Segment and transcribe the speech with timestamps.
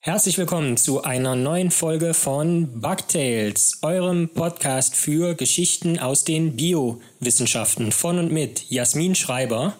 [0.00, 7.90] Herzlich willkommen zu einer neuen Folge von Bugtails, eurem Podcast für Geschichten aus den Biowissenschaften
[7.90, 9.76] von und mit Jasmin Schreiber.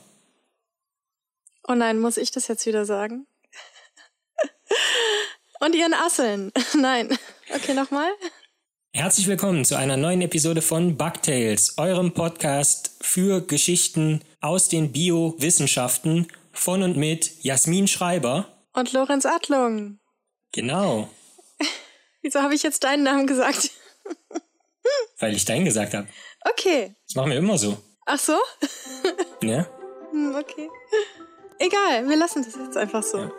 [1.69, 3.29] Oh nein, muss ich das jetzt wieder sagen?
[5.61, 6.51] und ihren Asseln.
[6.75, 7.17] nein.
[7.55, 8.11] Okay, nochmal.
[8.93, 16.27] Herzlich willkommen zu einer neuen Episode von Bugtails, eurem Podcast für Geschichten aus den Biowissenschaften
[16.51, 18.47] von und mit Jasmin Schreiber.
[18.73, 20.01] Und Lorenz Adlung.
[20.53, 21.09] Genau.
[22.23, 23.71] Wieso habe ich jetzt deinen Namen gesagt?
[25.19, 26.09] Weil ich deinen gesagt habe.
[26.51, 26.95] Okay.
[27.07, 27.77] Das machen wir immer so.
[28.07, 28.39] Ach so?
[29.43, 29.67] Ja?
[30.11, 30.71] Hm, okay.
[31.59, 33.19] Egal, wir lassen das jetzt einfach so.
[33.19, 33.31] Ja.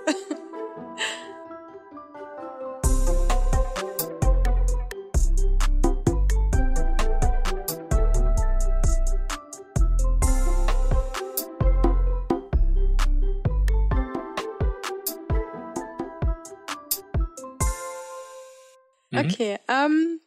[19.29, 20.19] Okay, ähm,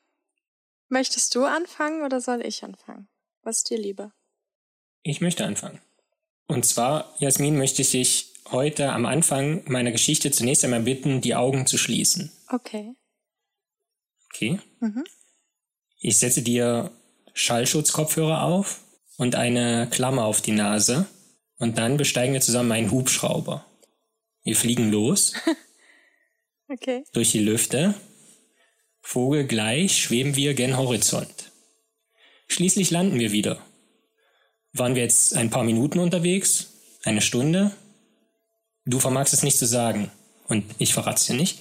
[0.89, 3.09] möchtest du anfangen oder soll ich anfangen?
[3.42, 4.12] Was ist dir lieber?
[5.03, 5.81] Ich möchte anfangen.
[6.47, 11.34] Und zwar, Jasmin, möchte ich dich heute am Anfang meiner Geschichte zunächst einmal bitten, die
[11.34, 12.31] Augen zu schließen.
[12.48, 12.94] Okay.
[14.33, 14.61] Okay?
[14.81, 15.05] Mhm.
[15.98, 16.91] Ich setze dir
[17.33, 18.81] Schallschutzkopfhörer auf
[19.16, 21.06] und eine Klammer auf die Nase.
[21.59, 23.64] Und dann besteigen wir zusammen einen Hubschrauber.
[24.42, 25.33] Wir fliegen los
[26.69, 27.05] Okay.
[27.12, 27.94] durch die Lüfte.
[29.03, 31.50] Vogelgleich schweben wir gen Horizont.
[32.48, 33.59] Schließlich landen wir wieder.
[34.72, 36.72] Waren wir jetzt ein paar Minuten unterwegs?
[37.05, 37.72] Eine Stunde?
[38.86, 40.11] Du vermagst es nicht zu sagen.
[40.48, 41.61] Und ich verrat's dir nicht.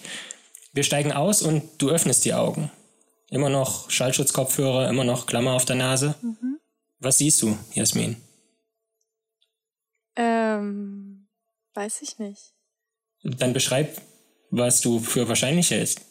[0.73, 2.71] Wir steigen aus und du öffnest die Augen.
[3.29, 6.15] Immer noch Schallschutzkopfhörer, immer noch Klammer auf der Nase.
[6.21, 6.59] Mhm.
[6.99, 8.17] Was siehst du, Jasmin?
[10.15, 11.27] Ähm,
[11.73, 12.53] weiß ich nicht.
[13.23, 14.01] Dann beschreib,
[14.49, 16.01] was du für wahrscheinlich hältst.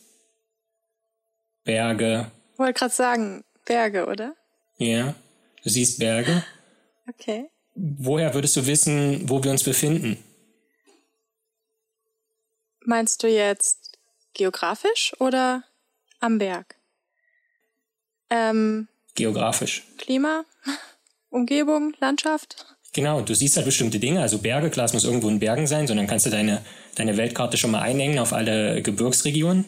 [1.70, 4.34] Berge, Wollte gerade sagen, Berge, oder?
[4.78, 5.14] ja.
[5.62, 6.42] Du siehst Berge.
[7.08, 7.48] Okay.
[7.74, 10.16] Woher würdest du wissen, wo wir uns befinden?
[12.84, 13.98] Meinst du jetzt
[14.34, 15.62] geografisch oder
[16.18, 16.74] am Berg?
[18.30, 19.84] Ähm, Geografisch.
[19.98, 20.44] Klima,
[21.30, 22.66] Umgebung, Landschaft?
[22.92, 25.86] Genau, du siehst halt bestimmte Dinge, also Berge, klar, es muss irgendwo in Bergen sein,
[25.86, 26.64] sondern kannst du deine,
[26.96, 29.66] deine Weltkarte schon mal einengen auf alle Gebirgsregionen.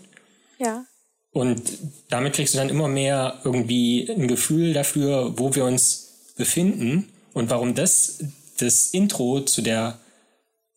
[0.59, 0.85] Ja.
[1.33, 1.63] Und
[2.11, 7.51] damit kriegst du dann immer mehr irgendwie ein Gefühl dafür, wo wir uns befinden und
[7.51, 8.25] warum das
[8.59, 9.99] das Intro zu der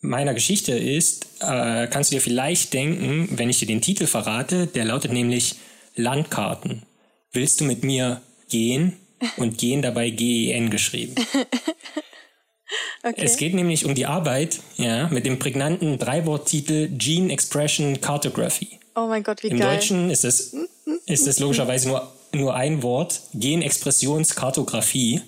[0.01, 4.67] meiner Geschichte ist, äh, kannst du dir vielleicht denken, wenn ich dir den Titel verrate,
[4.67, 5.55] der lautet nämlich
[5.95, 6.83] Landkarten.
[7.31, 8.97] Willst du mit mir gehen?
[9.37, 11.15] Und gehen dabei G-E-N geschrieben.
[13.03, 13.21] Okay.
[13.23, 18.79] Es geht nämlich um die Arbeit, ja, mit dem prägnanten Dreiworttitel Gene Expression Cartography.
[18.95, 19.75] Oh mein Gott, wie Im geil.
[19.75, 20.55] Deutschen ist es,
[21.05, 25.21] ist es logischerweise nur, nur ein Wort, Genexpressionskartografie.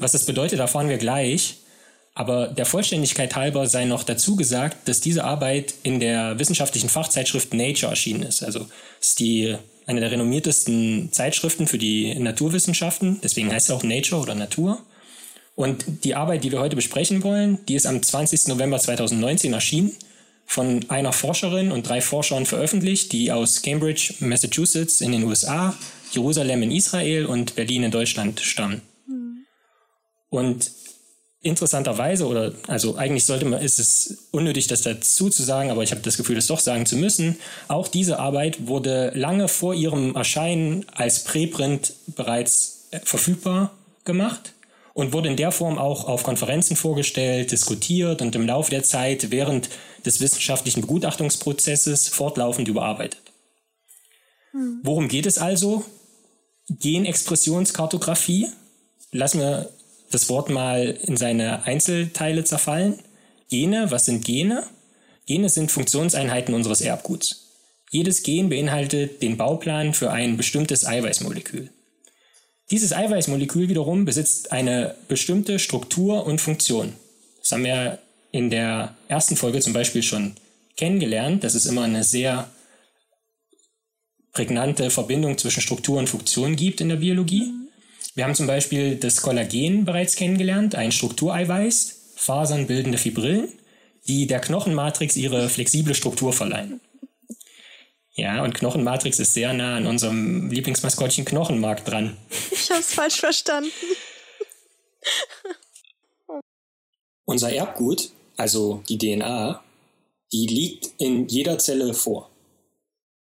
[0.00, 1.58] Was das bedeutet, erfahren wir gleich.
[2.14, 7.54] Aber der Vollständigkeit halber sei noch dazu gesagt, dass diese Arbeit in der wissenschaftlichen Fachzeitschrift
[7.54, 8.42] Nature erschienen ist.
[8.42, 8.66] Also
[9.00, 9.56] ist die,
[9.86, 13.20] eine der renommiertesten Zeitschriften für die Naturwissenschaften.
[13.22, 14.80] Deswegen heißt es auch Nature oder Natur.
[15.54, 18.48] Und die Arbeit, die wir heute besprechen wollen, die ist am 20.
[18.48, 19.92] November 2019 erschienen,
[20.50, 25.76] von einer Forscherin und drei Forschern veröffentlicht, die aus Cambridge, Massachusetts in den USA,
[26.10, 28.82] Jerusalem in Israel und Berlin in Deutschland stammen.
[30.28, 30.72] Und
[31.40, 35.92] interessanterweise, oder also eigentlich sollte man, ist es unnötig, das dazu zu sagen, aber ich
[35.92, 37.36] habe das Gefühl, das doch sagen zu müssen.
[37.68, 43.70] Auch diese Arbeit wurde lange vor ihrem Erscheinen als Preprint bereits äh, verfügbar
[44.04, 44.52] gemacht
[45.00, 49.30] und wurde in der Form auch auf Konferenzen vorgestellt, diskutiert und im Laufe der Zeit
[49.30, 49.70] während
[50.04, 53.20] des wissenschaftlichen Begutachtungsprozesses fortlaufend überarbeitet.
[54.82, 55.84] Worum geht es also?
[56.68, 58.48] Genexpressionskartografie.
[59.12, 59.70] Lassen wir
[60.10, 62.98] das Wort mal in seine Einzelteile zerfallen.
[63.48, 64.64] Gene, was sind Gene?
[65.26, 67.46] Gene sind Funktionseinheiten unseres Erbguts.
[67.90, 71.70] Jedes Gen beinhaltet den Bauplan für ein bestimmtes Eiweißmolekül.
[72.70, 76.92] Dieses Eiweißmolekül wiederum besitzt eine bestimmte Struktur und Funktion.
[77.40, 77.98] Das haben wir
[78.30, 80.34] in der ersten Folge zum Beispiel schon
[80.76, 81.42] kennengelernt.
[81.42, 82.48] dass es immer eine sehr
[84.32, 87.52] prägnante Verbindung zwischen Struktur und Funktion gibt in der Biologie.
[88.14, 93.48] Wir haben zum Beispiel das Kollagen bereits kennengelernt, ein Struktureiweiß, fasernbildende Fibrillen,
[94.06, 96.80] die der Knochenmatrix ihre flexible Struktur verleihen.
[98.14, 102.16] Ja, und Knochenmatrix ist sehr nah an unserem Lieblingsmaskottchen Knochenmark dran.
[102.50, 103.70] Ich hab's falsch verstanden.
[107.24, 109.62] Unser Erbgut, also die DNA,
[110.32, 112.30] die liegt in jeder Zelle vor.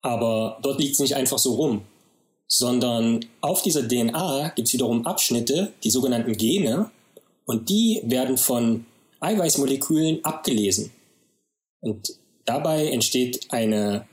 [0.03, 1.83] Aber dort liegt es nicht einfach so rum,
[2.49, 6.91] sondern auf dieser DNA gibt es wiederum Abschnitte, die sogenannten Gene,
[7.47, 8.87] und die werden von
[9.21, 10.91] Eiweißmolekülen abgelesen.
[11.81, 14.07] Und dabei entsteht eine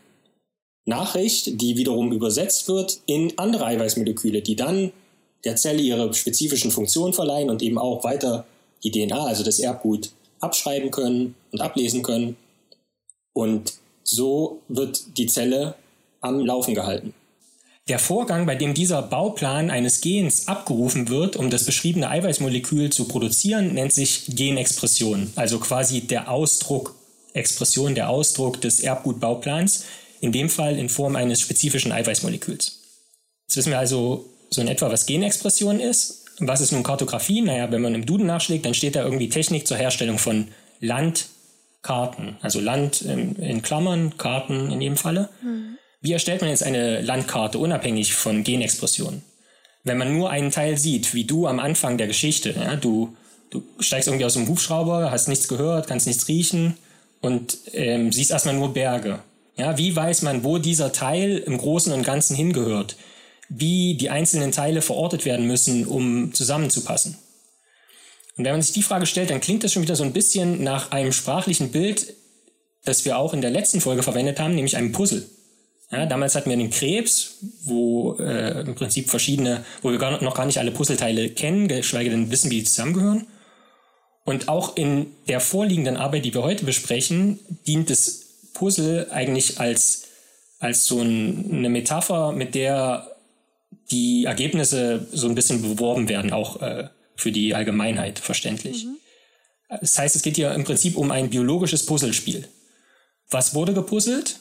[0.86, 4.92] Nachricht, die wiederum übersetzt wird in andere Eiweißmoleküle, die dann
[5.44, 8.46] der Zelle ihre spezifischen Funktionen verleihen und eben auch weiter
[8.84, 12.36] die DNA, also das Erbgut, abschreiben können und ablesen können.
[13.34, 13.74] Und
[14.04, 15.76] so wird die Zelle
[16.20, 17.14] am Laufen gehalten.
[17.88, 23.06] Der Vorgang, bei dem dieser Bauplan eines Gens abgerufen wird, um das beschriebene Eiweißmolekül zu
[23.08, 26.96] produzieren, nennt sich Genexpression, also quasi der Ausdruck,
[27.34, 29.86] Expression, der Ausdruck des Erbgutbauplans,
[30.22, 32.80] in dem Fall in Form eines spezifischen Eiweißmoleküls.
[33.48, 36.26] Jetzt wissen wir also so in etwa, was Genexpression ist.
[36.40, 37.42] Was ist nun Kartografie?
[37.42, 40.48] Naja, wenn man im Duden nachschlägt, dann steht da irgendwie Technik zur Herstellung von
[40.80, 42.38] Landkarten.
[42.42, 45.30] Also Land in, in Klammern, Karten in jedem Falle.
[45.44, 45.78] Mhm.
[46.02, 49.24] Wie erstellt man jetzt eine Landkarte unabhängig von Genexpressionen?
[49.84, 53.16] Wenn man nur einen Teil sieht, wie du am Anfang der Geschichte, ja, du,
[53.50, 56.78] du steigst irgendwie aus dem Hubschrauber, hast nichts gehört, kannst nichts riechen
[57.22, 59.20] und ähm, siehst erstmal nur Berge.
[59.58, 62.96] Ja, wie weiß man, wo dieser Teil im Großen und Ganzen hingehört?
[63.50, 67.18] Wie die einzelnen Teile verortet werden müssen, um zusammenzupassen?
[68.38, 70.64] Und wenn man sich die Frage stellt, dann klingt das schon wieder so ein bisschen
[70.64, 72.14] nach einem sprachlichen Bild,
[72.86, 75.26] das wir auch in der letzten Folge verwendet haben, nämlich einem Puzzle.
[75.92, 80.36] Ja, damals hatten wir den Krebs, wo äh, im Prinzip verschiedene, wo wir gar, noch
[80.36, 83.28] gar nicht alle Puzzleteile kennen, geschweige denn wissen, wie die zusammengehören.
[84.24, 88.21] Und auch in der vorliegenden Arbeit, die wir heute besprechen, dient das
[88.54, 90.04] Puzzle eigentlich als,
[90.60, 93.16] als so ein, eine Metapher, mit der
[93.90, 98.86] die Ergebnisse so ein bisschen beworben werden, auch äh, für die Allgemeinheit verständlich.
[98.86, 98.98] Mhm.
[99.80, 102.48] Das heißt, es geht hier im Prinzip um ein biologisches Puzzlespiel.
[103.30, 104.40] Was wurde gepuzzelt?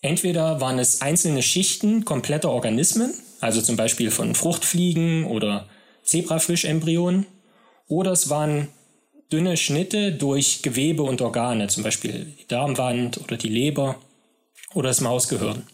[0.00, 5.68] Entweder waren es einzelne Schichten kompletter Organismen, also zum Beispiel von Fruchtfliegen oder
[6.02, 7.26] Zebrafischembryonen,
[7.86, 8.68] oder es waren
[9.32, 13.98] dünne Schnitte durch Gewebe und Organe, zum Beispiel die Darmwand oder die Leber
[14.74, 15.66] oder das Mausgehirn.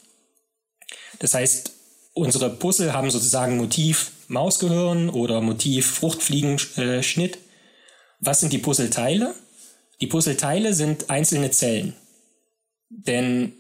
[1.19, 1.72] Das heißt,
[2.14, 7.38] unsere Puzzle haben sozusagen Motiv Mausgehirn oder Motiv Fruchtfliegenschnitt.
[8.20, 9.34] Was sind die Puzzleteile?
[10.00, 11.94] Die Puzzleteile sind einzelne Zellen.
[12.88, 13.52] Denn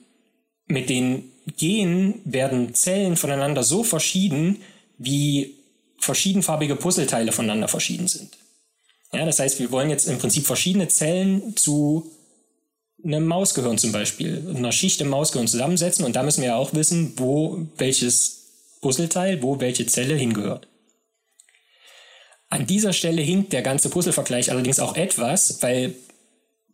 [0.66, 4.62] mit den Genen werden Zellen voneinander so verschieden,
[4.98, 5.56] wie
[5.98, 8.36] verschiedenfarbige Puzzleteile voneinander verschieden sind.
[9.12, 12.10] Ja, das heißt, wir wollen jetzt im Prinzip verschiedene Zellen zu
[13.04, 16.74] einem Mausgehirn zum Beispiel, einer Schicht im Mausgehirn zusammensetzen und da müssen wir ja auch
[16.74, 18.38] wissen, wo welches
[18.80, 20.68] Puzzleteil, wo welche Zelle hingehört.
[22.50, 25.94] An dieser Stelle hinkt der ganze Puzzlevergleich allerdings auch etwas, weil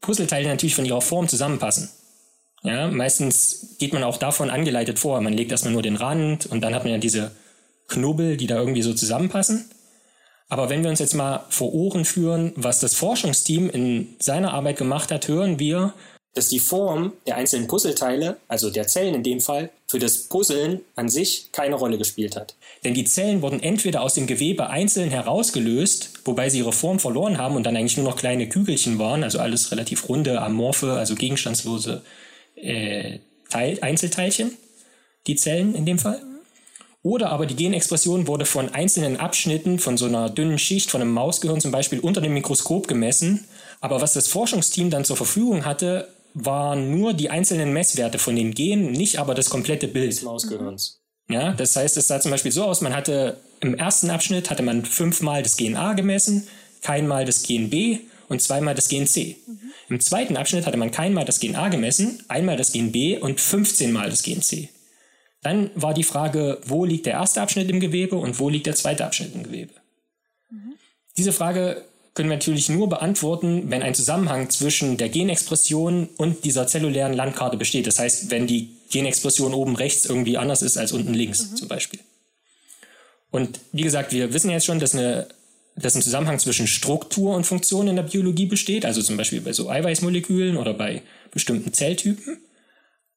[0.01, 1.91] Puzzleteile natürlich von ihrer Form zusammenpassen.
[2.63, 5.21] Ja, meistens geht man auch davon angeleitet vor.
[5.21, 7.33] Man legt erstmal nur den Rand und dann hat man ja diese
[7.89, 9.67] Knubbel, die da irgendwie so zusammenpassen.
[10.49, 14.77] Aber wenn wir uns jetzt mal vor Ohren führen, was das Forschungsteam in seiner Arbeit
[14.77, 15.95] gemacht hat, hören wir,
[16.35, 20.81] dass die Form der einzelnen Puzzleteile, also der Zellen in dem Fall, für das Puzzeln
[20.97, 22.57] an sich keine Rolle gespielt hat.
[22.83, 27.39] Denn die Zellen wurden entweder aus dem Gewebe einzeln herausgelöst, wobei sie ihre Form verloren
[27.39, 31.15] haben und dann eigentlich nur noch kleine Kügelchen waren, also alles relativ runde, amorphe, also
[31.15, 32.03] gegenstandslose
[32.57, 34.57] äh, Teil, Einzelteilchen,
[35.29, 36.21] die Zellen in dem Fall.
[37.05, 41.13] Oder aber die Genexpression wurde von einzelnen Abschnitten von so einer dünnen Schicht von einem
[41.13, 43.45] Mausgehirn zum Beispiel unter dem Mikroskop gemessen.
[43.83, 48.55] Aber was das Forschungsteam dann zur Verfügung hatte, waren nur die einzelnen Messwerte von den
[48.55, 50.13] Genen, nicht aber das komplette Bild.
[50.13, 51.03] Des Mausgehirns.
[51.29, 54.63] Ja, das heißt, es sah zum Beispiel so aus, man hatte im ersten Abschnitt hatte
[54.63, 56.49] man fünfmal das Gen A gemessen,
[56.81, 59.37] keinmal das Gen B und zweimal das Gen C.
[59.47, 59.59] Mhm.
[59.91, 63.41] Im zweiten Abschnitt hatte man keinmal das Gen A gemessen, einmal das Gen B und
[63.41, 64.71] 15 mal das Gen C.
[65.45, 68.75] Dann war die Frage, wo liegt der erste Abschnitt im Gewebe und wo liegt der
[68.75, 69.75] zweite Abschnitt im Gewebe?
[70.51, 70.75] Mhm.
[71.17, 71.85] Diese Frage
[72.15, 77.59] können wir natürlich nur beantworten, wenn ein Zusammenhang zwischen der Genexpression und dieser zellulären Landkarte
[77.59, 77.87] besteht.
[77.87, 81.57] Das heißt, wenn die Genexpression oben rechts irgendwie anders ist als unten links mhm.
[81.57, 82.01] zum Beispiel.
[83.31, 85.29] Und wie gesagt, wir wissen jetzt schon, dass eine
[85.77, 89.53] dass ein Zusammenhang zwischen Struktur und Funktion in der Biologie besteht, also zum Beispiel bei
[89.53, 92.39] so Eiweißmolekülen oder bei bestimmten Zelltypen.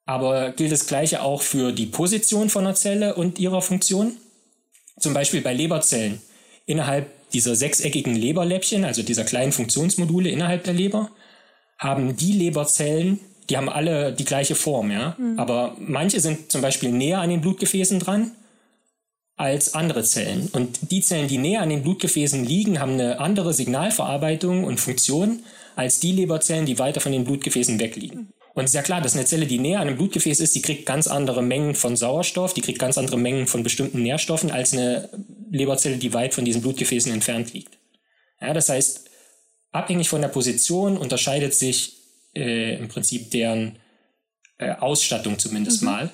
[0.07, 4.13] Aber gilt das Gleiche auch für die Position von einer Zelle und ihrer Funktion?
[4.99, 6.21] Zum Beispiel bei Leberzellen.
[6.65, 11.11] Innerhalb dieser sechseckigen Leberläppchen, also dieser kleinen Funktionsmodule innerhalb der Leber,
[11.77, 15.15] haben die Leberzellen, die haben alle die gleiche Form, ja.
[15.19, 15.37] Mhm.
[15.37, 18.31] Aber manche sind zum Beispiel näher an den Blutgefäßen dran
[19.35, 20.47] als andere Zellen.
[20.53, 25.43] Und die Zellen, die näher an den Blutgefäßen liegen, haben eine andere Signalverarbeitung und Funktion
[25.75, 28.33] als die Leberzellen, die weiter von den Blutgefäßen wegliegen.
[28.57, 30.63] Und es ist ja klar, dass eine Zelle, die näher an einem Blutgefäß ist, die
[30.63, 34.73] kriegt ganz andere Mengen von Sauerstoff, die kriegt ganz andere Mengen von bestimmten Nährstoffen als
[34.73, 35.09] eine
[35.51, 37.77] Leberzelle, die weit von diesen Blutgefäßen entfernt liegt.
[38.41, 39.11] Ja, das heißt,
[39.73, 41.97] abhängig von der Position unterscheidet sich
[42.35, 43.75] äh, im Prinzip deren
[44.57, 45.89] äh, Ausstattung zumindest mhm.
[45.89, 46.09] mal.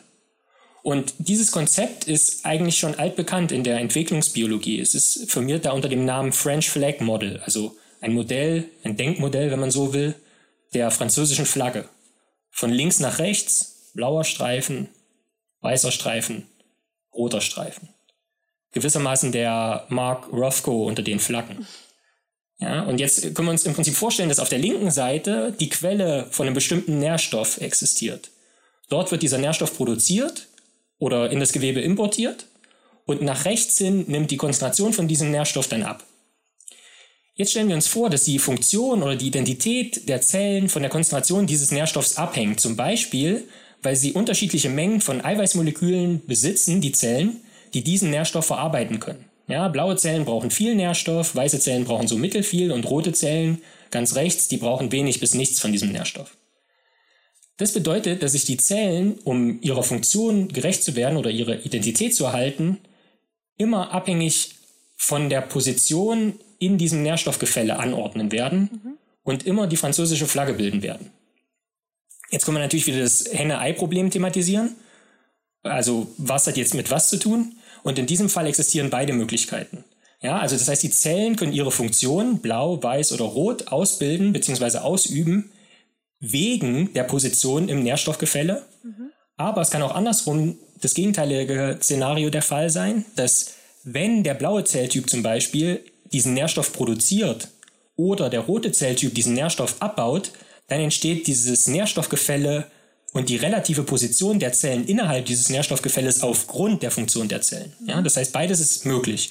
[0.81, 4.81] Und dieses Konzept ist eigentlich schon altbekannt in der Entwicklungsbiologie.
[4.81, 9.50] Es ist firmiert da unter dem Namen French Flag Model, also ein Modell, ein Denkmodell,
[9.50, 10.13] wenn man so will,
[10.73, 11.88] der französischen Flagge.
[12.55, 14.88] Von links nach rechts, blauer Streifen,
[15.62, 16.48] weißer Streifen,
[17.12, 17.89] roter Streifen.
[18.72, 21.67] Gewissermaßen der Mark Rothko unter den Flaggen.
[22.60, 25.69] Ja, und jetzt können wir uns im Prinzip vorstellen, dass auf der linken Seite die
[25.69, 28.29] Quelle von einem bestimmten Nährstoff existiert.
[28.88, 30.48] Dort wird dieser Nährstoff produziert
[31.00, 32.45] oder in das Gewebe importiert
[33.05, 36.03] und nach rechts hin nimmt die Konzentration von diesem Nährstoff dann ab.
[37.35, 40.91] Jetzt stellen wir uns vor, dass die Funktion oder die Identität der Zellen von der
[40.91, 42.59] Konzentration dieses Nährstoffs abhängt.
[42.59, 43.47] Zum Beispiel,
[43.81, 47.41] weil sie unterschiedliche Mengen von Eiweißmolekülen besitzen, die Zellen,
[47.73, 49.25] die diesen Nährstoff verarbeiten können.
[49.47, 54.15] Ja, blaue Zellen brauchen viel Nährstoff, weiße Zellen brauchen so mittelfiel und rote Zellen, ganz
[54.15, 56.37] rechts, die brauchen wenig bis nichts von diesem Nährstoff.
[57.57, 62.15] Das bedeutet, dass sich die Zellen, um ihrer Funktion gerecht zu werden oder ihre Identität
[62.15, 62.77] zu erhalten,
[63.57, 64.55] immer abhängig
[64.95, 68.98] von der Position in diesem Nährstoffgefälle anordnen werden mhm.
[69.24, 71.12] und immer die französische Flagge bilden werden.
[72.29, 74.75] Jetzt können wir natürlich wieder das Henne-Ei-Problem thematisieren.
[75.62, 77.53] Also was hat jetzt mit was zu tun?
[77.84, 79.84] Und in diesem Fall existieren beide Möglichkeiten.
[80.22, 84.77] Ja, also das heißt, die Zellen können ihre Funktion, blau, weiß oder rot, ausbilden bzw.
[84.77, 85.51] ausüben
[86.20, 88.63] wegen der Position im Nährstoffgefälle.
[88.84, 89.12] Mhm.
[89.36, 94.63] Aber es kann auch andersrum das gegenteilige Szenario der Fall sein, dass wenn der blaue
[94.63, 97.50] Zelltyp zum Beispiel diesen Nährstoff produziert
[97.96, 100.32] oder der rote Zelltyp diesen Nährstoff abbaut,
[100.67, 102.67] dann entsteht dieses Nährstoffgefälle
[103.13, 107.74] und die relative Position der Zellen innerhalb dieses Nährstoffgefälles aufgrund der Funktion der Zellen.
[107.86, 109.29] Ja, das heißt, beides ist möglich.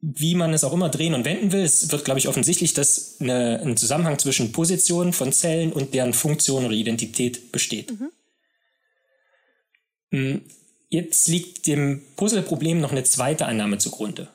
[0.00, 3.16] Wie man es auch immer drehen und wenden will, es wird, glaube ich, offensichtlich, dass
[3.18, 7.90] eine, ein Zusammenhang zwischen Position von Zellen und deren Funktion oder Identität besteht.
[7.90, 8.10] Mhm.
[10.10, 10.42] Hm,
[10.88, 14.28] jetzt liegt dem Puzzleproblem noch eine zweite Annahme zugrunde.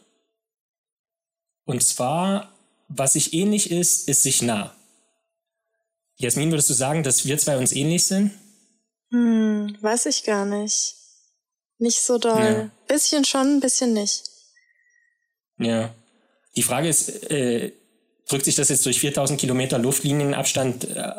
[1.71, 2.53] Und zwar,
[2.89, 4.75] was sich ähnlich ist, ist sich nah.
[6.17, 8.31] Jasmin, würdest du sagen, dass wir zwei uns ähnlich sind?
[9.09, 10.95] Hm, weiß ich gar nicht.
[11.77, 12.41] Nicht so doll.
[12.43, 12.69] Ja.
[12.89, 14.23] Bisschen schon, bisschen nicht.
[15.59, 15.95] Ja.
[16.57, 17.71] Die Frage ist, äh,
[18.27, 21.13] drückt sich das jetzt durch 4000 Kilometer Luftlinienabstand äh,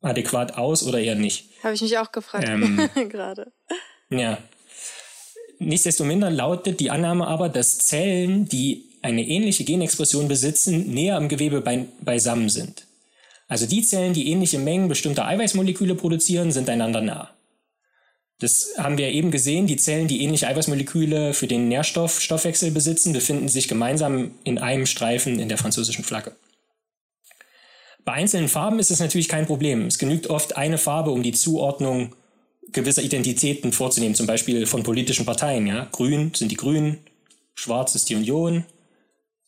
[0.00, 1.50] adäquat aus oder eher nicht?
[1.62, 3.52] Habe ich mich auch gefragt ähm, gerade.
[4.10, 4.38] Ja.
[5.60, 11.62] Nichtsdestominder lautet die Annahme aber, dass Zellen, die eine ähnliche Genexpression besitzen, näher am Gewebe
[12.00, 12.86] beisammen sind.
[13.48, 17.30] Also die Zellen, die ähnliche Mengen bestimmter Eiweißmoleküle produzieren, sind einander nah.
[18.40, 19.66] Das haben wir eben gesehen.
[19.66, 25.40] Die Zellen, die ähnliche Eiweißmoleküle für den Nährstoffstoffwechsel besitzen, befinden sich gemeinsam in einem Streifen
[25.40, 26.36] in der französischen Flagge.
[28.04, 29.86] Bei einzelnen Farben ist es natürlich kein Problem.
[29.86, 32.14] Es genügt oft eine Farbe, um die Zuordnung
[32.72, 35.66] gewisser Identitäten vorzunehmen, zum Beispiel von politischen Parteien.
[35.66, 35.88] Ja?
[35.90, 36.98] Grün sind die Grünen,
[37.54, 38.64] schwarz ist die Union,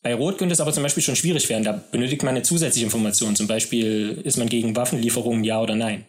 [0.03, 1.65] bei Rot könnte es aber zum Beispiel schon schwierig werden.
[1.65, 3.37] Da benötigt man eine zusätzliche Information.
[3.37, 6.07] Zum Beispiel, ist man gegen Waffenlieferungen, ja oder nein.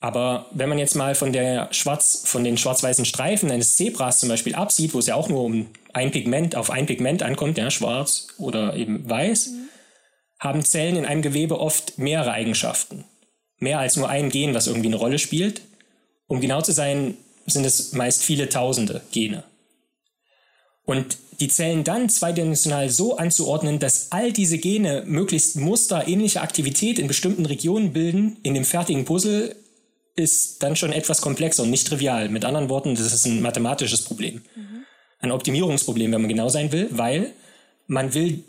[0.00, 4.28] Aber wenn man jetzt mal von, der Schwarz, von den schwarz-weißen Streifen eines Zebras zum
[4.28, 7.70] Beispiel absieht, wo es ja auch nur um ein Pigment auf ein Pigment ankommt, ja,
[7.70, 9.68] schwarz oder eben weiß, mhm.
[10.38, 13.04] haben Zellen in einem Gewebe oft mehrere Eigenschaften.
[13.58, 15.62] Mehr als nur ein Gen, was irgendwie eine Rolle spielt.
[16.26, 17.16] Um genau zu sein,
[17.46, 19.44] sind es meist viele tausende Gene.
[20.84, 27.08] Und die Zellen dann zweidimensional so anzuordnen, dass all diese Gene möglichst musterähnliche Aktivität in
[27.08, 29.54] bestimmten Regionen bilden, in dem fertigen Puzzle,
[30.14, 32.30] ist dann schon etwas komplexer und nicht trivial.
[32.30, 34.42] Mit anderen Worten, das ist ein mathematisches Problem.
[34.56, 34.84] Mhm.
[35.20, 37.32] Ein Optimierungsproblem, wenn man genau sein will, weil
[37.86, 38.42] man will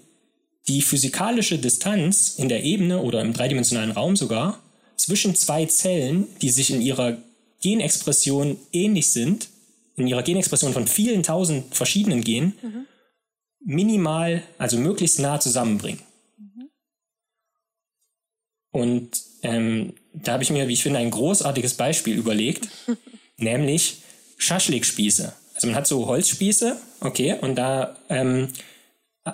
[0.67, 4.59] die physikalische Distanz in der Ebene oder im dreidimensionalen Raum sogar
[4.95, 7.17] zwischen zwei Zellen, die sich in ihrer
[7.61, 9.49] Genexpression ähnlich sind,
[9.97, 12.85] in ihrer Genexpression von vielen tausend verschiedenen Genen mhm.
[13.59, 16.01] minimal, also möglichst nah zusammenbringen.
[16.37, 16.69] Mhm.
[18.71, 22.69] Und ähm, da habe ich mir, wie ich finde, ein großartiges Beispiel überlegt,
[23.37, 24.03] nämlich
[24.37, 25.33] Schaschlikspieße.
[25.55, 28.49] Also man hat so Holzspieße, okay, und da ähm,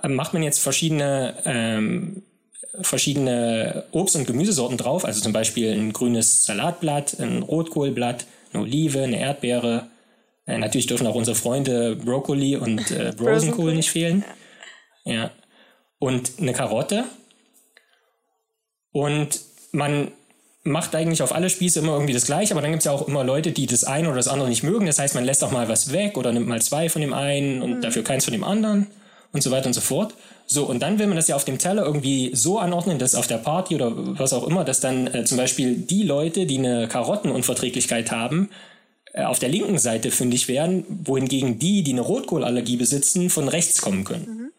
[0.07, 2.23] macht man jetzt verschiedene, ähm,
[2.81, 9.03] verschiedene Obst- und Gemüsesorten drauf, also zum Beispiel ein grünes Salatblatt, ein Rotkohlblatt, eine Olive,
[9.03, 9.89] eine Erdbeere,
[10.45, 14.23] äh, natürlich dürfen auch unsere Freunde Brokkoli und äh, Rosenkohl nicht fehlen.
[15.05, 15.31] Ja.
[15.99, 17.05] Und eine Karotte.
[18.91, 19.39] Und
[19.71, 20.11] man
[20.63, 23.07] macht eigentlich auf alle Spieße immer irgendwie das Gleiche, aber dann gibt es ja auch
[23.07, 24.85] immer Leute, die das eine oder das andere nicht mögen.
[24.85, 27.61] Das heißt, man lässt auch mal was weg oder nimmt mal zwei von dem einen
[27.61, 27.81] und mhm.
[27.81, 28.87] dafür keins von dem anderen
[29.33, 30.13] und so weiter und so fort.
[30.45, 33.27] So, und dann will man das ja auf dem Teller irgendwie so anordnen, dass auf
[33.27, 36.87] der Party oder was auch immer, dass dann äh, zum Beispiel die Leute, die eine
[36.87, 38.49] Karottenunverträglichkeit haben,
[39.13, 44.03] auf der linken Seite fündig werden, wohingegen die, die eine Rotkohlallergie besitzen, von rechts kommen
[44.03, 44.25] können.
[44.25, 44.53] Mhm.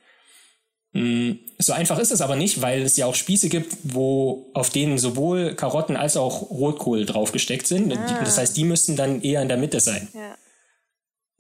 [0.95, 4.71] Mm, so einfach ist es aber nicht, weil es ja auch Spieße gibt, wo auf
[4.71, 7.97] denen sowohl Karotten als auch Rotkohl draufgesteckt sind.
[7.97, 8.21] Ah.
[8.23, 10.09] Das heißt, die müssten dann eher in der Mitte sein.
[10.15, 10.37] Ja.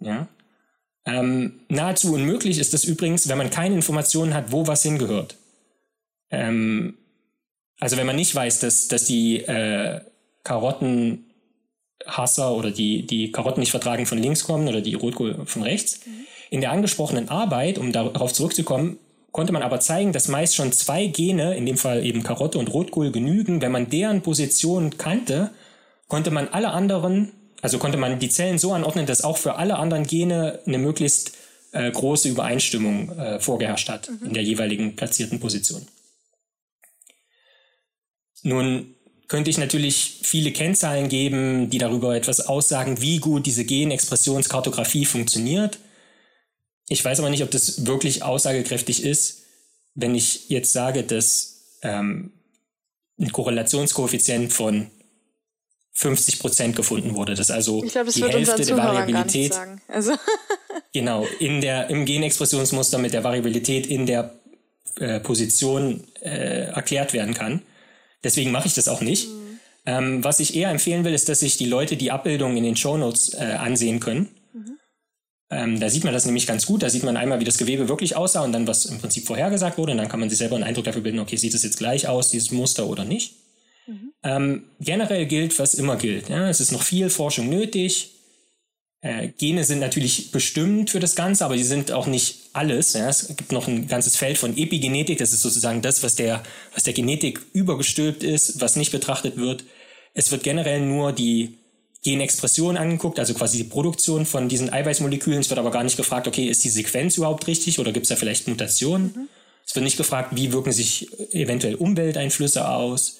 [0.00, 0.28] ja?
[1.06, 5.36] Ähm, nahezu unmöglich ist das übrigens, wenn man keine Informationen hat, wo was hingehört.
[6.30, 6.98] Ähm,
[7.78, 10.00] also wenn man nicht weiß, dass, dass die äh,
[12.04, 16.00] Karottenhasser oder die, die Karotten nicht vertragen von links kommen oder die Rotkohl von rechts.
[16.06, 16.26] Mhm.
[16.50, 18.98] In der angesprochenen Arbeit, um darauf zurückzukommen,
[19.32, 22.72] konnte man aber zeigen, dass meist schon zwei Gene, in dem Fall eben Karotte und
[22.72, 23.60] Rotkohl, genügen.
[23.60, 25.50] Wenn man deren Position kannte,
[26.06, 29.76] konnte man alle anderen, also konnte man die Zellen so anordnen, dass auch für alle
[29.76, 31.32] anderen Gene eine möglichst
[31.72, 34.28] äh, große Übereinstimmung äh, vorgeherrscht hat mhm.
[34.28, 35.84] in der jeweiligen platzierten Position.
[38.42, 38.94] Nun
[39.28, 45.78] könnte ich natürlich viele Kennzahlen geben, die darüber etwas aussagen, wie gut diese Genexpressionskartografie funktioniert.
[46.88, 49.42] Ich weiß aber nicht, ob das wirklich aussagekräftig ist,
[49.94, 52.32] wenn ich jetzt sage, dass ähm,
[53.18, 54.90] ein Korrelationskoeffizient von
[55.92, 57.34] 50 Prozent gefunden wurde.
[57.34, 59.54] Das also glaub, das die Hälfte der Variabilität.
[59.88, 60.14] Also
[60.92, 64.34] genau, in der, im Genexpressionsmuster mit der Variabilität in der
[64.96, 67.62] äh, Position äh, erklärt werden kann.
[68.24, 69.28] Deswegen mache ich das auch nicht.
[69.28, 69.58] Mhm.
[69.86, 72.76] Ähm, was ich eher empfehlen will, ist, dass sich die Leute die Abbildung in den
[72.76, 74.28] Shownotes äh, ansehen können
[75.54, 76.82] ähm, da sieht man das nämlich ganz gut.
[76.82, 79.78] Da sieht man einmal, wie das Gewebe wirklich aussah und dann, was im Prinzip vorhergesagt
[79.78, 79.92] wurde.
[79.92, 82.08] Und dann kann man sich selber einen Eindruck dafür bilden, okay, sieht das jetzt gleich
[82.08, 83.34] aus, dieses Muster oder nicht.
[83.86, 84.12] Mhm.
[84.22, 86.28] Ähm, generell gilt, was immer gilt.
[86.28, 86.48] Ja?
[86.48, 88.13] Es ist noch viel Forschung nötig.
[89.04, 92.94] Äh, Gene sind natürlich bestimmt für das Ganze, aber die sind auch nicht alles.
[92.94, 93.10] Ja?
[93.10, 95.18] Es gibt noch ein ganzes Feld von Epigenetik.
[95.18, 99.64] Das ist sozusagen das, was der, was der Genetik übergestülpt ist, was nicht betrachtet wird.
[100.14, 101.58] Es wird generell nur die
[102.02, 105.40] Genexpression angeguckt, also quasi die Produktion von diesen Eiweißmolekülen.
[105.40, 108.08] Es wird aber gar nicht gefragt, okay, ist die Sequenz überhaupt richtig oder gibt es
[108.08, 109.12] da vielleicht Mutationen?
[109.14, 109.28] Mhm.
[109.66, 113.18] Es wird nicht gefragt, wie wirken sich eventuell Umwelteinflüsse aus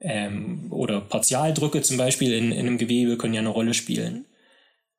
[0.00, 4.24] ähm, oder Partialdrücke zum Beispiel in, in einem Gewebe können ja eine Rolle spielen.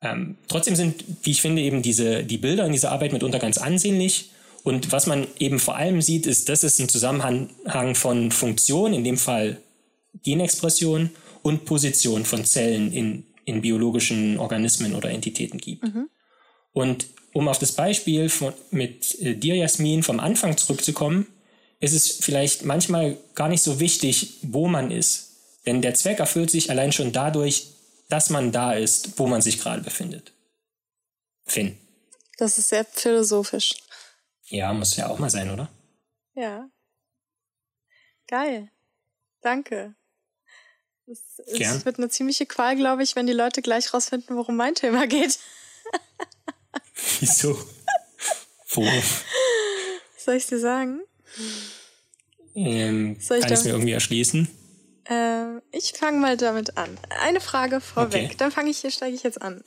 [0.02, 3.58] Ähm, trotzdem sind, wie ich finde, eben diese, die Bilder in dieser Arbeit mitunter ganz
[3.58, 4.32] ansehnlich.
[4.64, 9.04] Und was man eben vor allem sieht, ist, dass es einen Zusammenhang von Funktion, in
[9.04, 9.58] dem Fall
[10.24, 15.84] Genexpression, und Position von Zellen in, in biologischen Organismen oder Entitäten gibt.
[15.84, 16.10] Mhm.
[16.74, 21.28] Und um auf das Beispiel von, mit äh, dir, Jasmin, vom Anfang zurückzukommen,
[21.80, 25.38] ist es vielleicht manchmal gar nicht so wichtig, wo man ist.
[25.66, 27.68] Denn der Zweck erfüllt sich allein schon dadurch,
[28.10, 30.34] dass man da ist, wo man sich gerade befindet.
[31.46, 31.78] Finn.
[32.38, 33.76] Das ist sehr philosophisch.
[34.46, 35.70] Ja, muss ja auch mal sein, oder?
[36.34, 36.70] Ja.
[38.28, 38.72] Geil.
[39.42, 39.96] Danke.
[41.06, 44.76] Es, es wird eine ziemliche Qual, glaube ich, wenn die Leute gleich rausfinden, worum mein
[44.76, 45.40] Thema geht.
[47.20, 47.58] Wieso?
[48.70, 48.88] Wo?
[50.18, 51.02] Soll ich dir sagen?
[52.56, 54.48] Ähm, Soll ich kann ich es mir irgendwie erschließen?
[55.10, 56.98] Äh, ich fange mal damit an.
[57.22, 58.26] Eine Frage vorweg.
[58.26, 58.36] Okay.
[58.38, 59.64] Dann fange ich hier, steige ich jetzt an.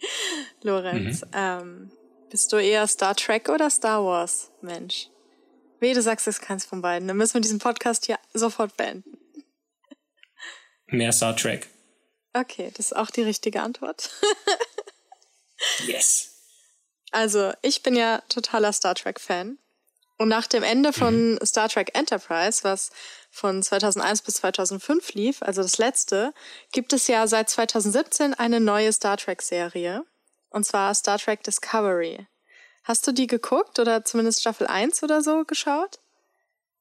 [0.62, 1.30] Lorenz, mhm.
[1.32, 1.92] ähm,
[2.30, 5.08] bist du eher Star Trek oder Star Wars Mensch?
[5.80, 7.08] Weh, du sagst jetzt keins von beiden.
[7.08, 9.18] Dann müssen wir diesen Podcast hier sofort beenden
[10.94, 11.68] mehr Star Trek.
[12.32, 14.10] Okay, das ist auch die richtige Antwort.
[15.86, 16.30] yes.
[17.12, 19.58] Also, ich bin ja totaler Star Trek-Fan.
[20.16, 21.38] Und nach dem Ende von mhm.
[21.44, 22.90] Star Trek Enterprise, was
[23.34, 26.32] von 2001 bis 2005 lief, also das letzte,
[26.70, 30.04] gibt es ja seit 2017 eine neue Star Trek-Serie.
[30.50, 32.28] Und zwar Star Trek Discovery.
[32.84, 35.98] Hast du die geguckt oder zumindest Staffel 1 oder so geschaut?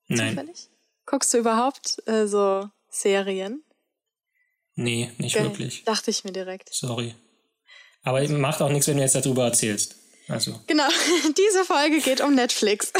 [0.07, 0.29] Nein.
[0.37, 0.69] Zufällig?
[1.07, 3.63] Guckst du überhaupt äh, so Serien?
[4.75, 5.45] Nee, nicht Geil.
[5.45, 5.83] wirklich.
[5.85, 6.69] Dachte ich mir direkt.
[6.71, 7.15] Sorry.
[8.03, 9.95] Aber macht auch nichts, wenn du jetzt darüber erzählst.
[10.27, 10.59] Also.
[10.67, 10.87] Genau,
[11.37, 12.93] diese Folge geht um Netflix.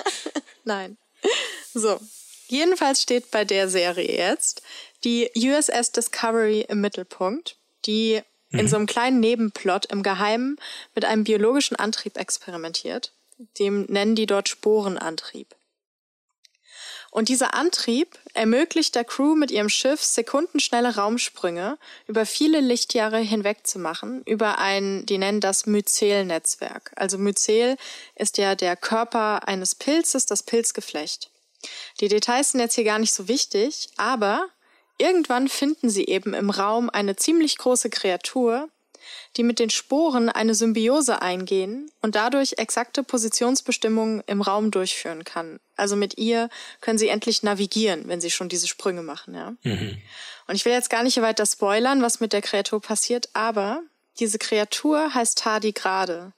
[0.64, 0.96] Nein.
[1.74, 2.00] So,
[2.48, 4.62] jedenfalls steht bei der Serie jetzt
[5.04, 8.58] die USS Discovery im Mittelpunkt, die mhm.
[8.60, 10.58] in so einem kleinen Nebenplot im Geheimen
[10.94, 13.12] mit einem biologischen Antrieb experimentiert.
[13.58, 15.54] Dem nennen die dort Sporenantrieb.
[17.16, 23.66] Und dieser Antrieb ermöglicht der Crew mit ihrem Schiff sekundenschnelle Raumsprünge über viele Lichtjahre hinweg
[23.66, 26.92] zu machen, über ein, die nennen das Myzel-Netzwerk.
[26.94, 27.78] Also Myzel
[28.16, 31.30] ist ja der Körper eines Pilzes, das Pilzgeflecht.
[32.00, 34.48] Die Details sind jetzt hier gar nicht so wichtig, aber
[34.98, 38.68] Irgendwann finden sie eben im Raum eine ziemlich große Kreatur,
[39.36, 45.60] die mit den Sporen eine Symbiose eingehen und dadurch exakte Positionsbestimmungen im Raum durchführen kann.
[45.76, 46.48] Also mit ihr
[46.80, 49.54] können sie endlich navigieren, wenn sie schon diese Sprünge machen, ja.
[49.62, 49.98] Mhm.
[50.48, 53.82] Und ich will jetzt gar nicht weiter spoilern, was mit der Kreatur passiert, aber
[54.18, 56.32] diese Kreatur heißt Tardigrade.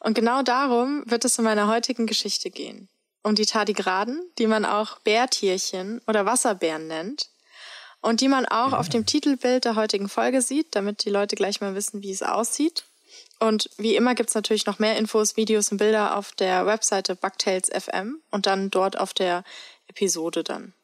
[0.00, 2.88] Und genau darum wird es in meiner heutigen Geschichte gehen.
[3.24, 7.30] Um die Tardigraden, die man auch Bärtierchen oder Wasserbären nennt
[8.00, 11.62] und die man auch auf dem Titelbild der heutigen Folge sieht, damit die Leute gleich
[11.62, 12.84] mal wissen, wie es aussieht.
[13.40, 17.70] Und wie immer gibt's natürlich noch mehr Infos, Videos und Bilder auf der Webseite Bugtails
[17.70, 19.42] FM und dann dort auf der
[19.88, 20.74] Episode dann.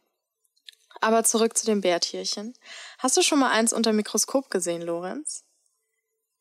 [1.03, 2.55] Aber zurück zu den Bärtierchen.
[2.99, 5.45] Hast du schon mal eins unter Mikroskop gesehen, Lorenz?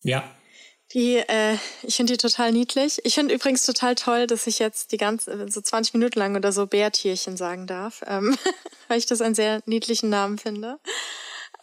[0.02, 0.24] Ja.
[0.94, 3.00] Die, äh, ich finde die total niedlich.
[3.04, 6.52] Ich finde übrigens total toll, dass ich jetzt die ganze, so 20 Minuten lang oder
[6.52, 8.36] so Bärtierchen sagen darf, ähm,
[8.88, 10.80] weil ich das einen sehr niedlichen Namen finde.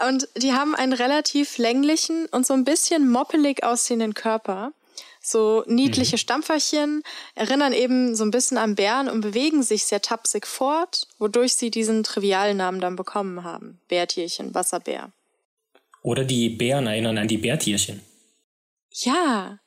[0.07, 4.73] Und die haben einen relativ länglichen und so ein bisschen moppelig aussehenden Körper.
[5.21, 6.21] So niedliche mhm.
[6.21, 7.03] Stampferchen
[7.35, 11.73] erinnern eben so ein bisschen an Bären und bewegen sich sehr tapsig fort, wodurch sie
[11.73, 13.81] diesen trivialen Namen dann bekommen haben.
[13.89, 15.11] Bärtierchen, Wasserbär.
[16.03, 18.03] Oder die Bären erinnern an die Bärtierchen.
[19.05, 19.59] Ja.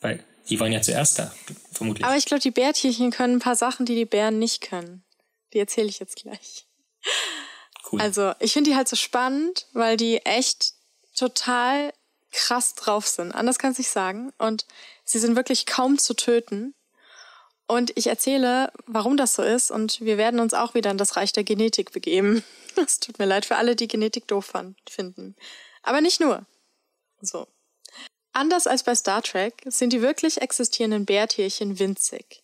[0.00, 1.34] Weil die waren ja zuerst da,
[1.72, 2.04] vermutlich.
[2.04, 5.04] Aber ich glaube, die Bärtierchen können ein paar Sachen, die die Bären nicht können.
[5.52, 6.66] Die erzähle ich jetzt gleich.
[7.90, 8.00] Cool.
[8.00, 10.74] Also, ich finde die halt so spannend, weil die echt
[11.16, 11.92] total
[12.32, 13.32] krass drauf sind.
[13.32, 14.32] Anders kann ich nicht sagen.
[14.38, 14.66] Und
[15.04, 16.74] sie sind wirklich kaum zu töten.
[17.66, 19.70] Und ich erzähle, warum das so ist.
[19.70, 22.42] Und wir werden uns auch wieder in das Reich der Genetik begeben.
[22.76, 24.52] Es tut mir leid für alle, die Genetik doof
[24.88, 25.36] finden.
[25.84, 26.44] Aber nicht nur.
[27.20, 27.46] So.
[28.34, 32.42] Anders als bei Star Trek sind die wirklich existierenden Bärtierchen winzig.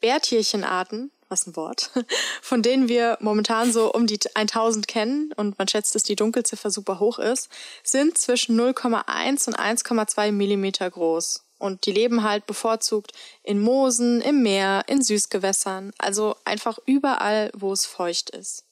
[0.00, 1.92] Bärtierchenarten, was ein Wort,
[2.42, 6.72] von denen wir momentan so um die 1000 kennen und man schätzt, dass die Dunkelziffer
[6.72, 7.48] super hoch ist,
[7.84, 11.44] sind zwischen 0,1 und 1,2 Millimeter groß.
[11.58, 13.12] Und die leben halt bevorzugt
[13.44, 18.64] in Moosen, im Meer, in Süßgewässern, also einfach überall, wo es feucht ist.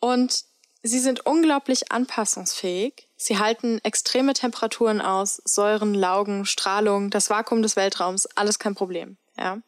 [0.00, 0.44] Und
[0.84, 7.74] sie sind unglaublich anpassungsfähig Sie halten extreme Temperaturen aus, Säuren, Laugen, Strahlung, das Vakuum des
[7.74, 9.16] Weltraums, alles kein Problem.
[9.38, 9.62] Ja.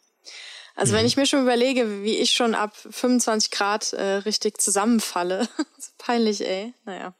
[0.74, 0.98] Also mhm.
[0.98, 5.48] wenn ich mir schon überlege, wie ich schon ab 25 Grad äh, richtig zusammenfalle,
[5.98, 6.74] peinlich, ey.
[6.84, 7.14] Naja.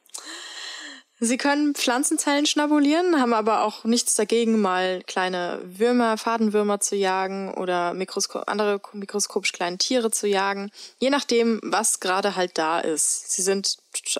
[1.19, 7.51] Sie können Pflanzenzellen schnabulieren, haben aber auch nichts dagegen, mal kleine Würmer, Fadenwürmer zu jagen
[7.55, 13.31] oder Mikrosko andere mikroskopisch kleine Tiere zu jagen, je nachdem, was gerade halt da ist.
[13.31, 13.77] Sie sind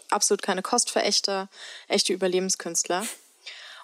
[0.10, 1.50] absolut keine Kostverächter,
[1.88, 3.06] echte Überlebenskünstler.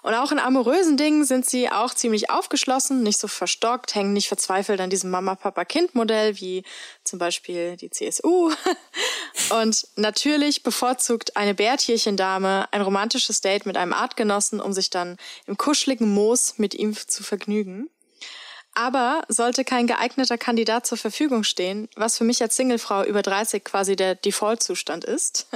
[0.04, 4.28] Und auch in amorösen Dingen sind sie auch ziemlich aufgeschlossen, nicht so verstockt, hängen nicht
[4.28, 6.62] verzweifelt an diesem Mama-Papa-Kind-Modell wie
[7.04, 8.52] zum Beispiel die CSU.
[9.58, 15.56] Und natürlich bevorzugt eine Bärtierchendame ein romantisches Date mit einem Artgenossen, um sich dann im
[15.56, 17.88] kuscheligen Moos mit ihm zu vergnügen.
[18.74, 23.62] Aber sollte kein geeigneter Kandidat zur Verfügung stehen, was für mich als Singlefrau über 30
[23.64, 25.46] quasi der Default-Zustand ist,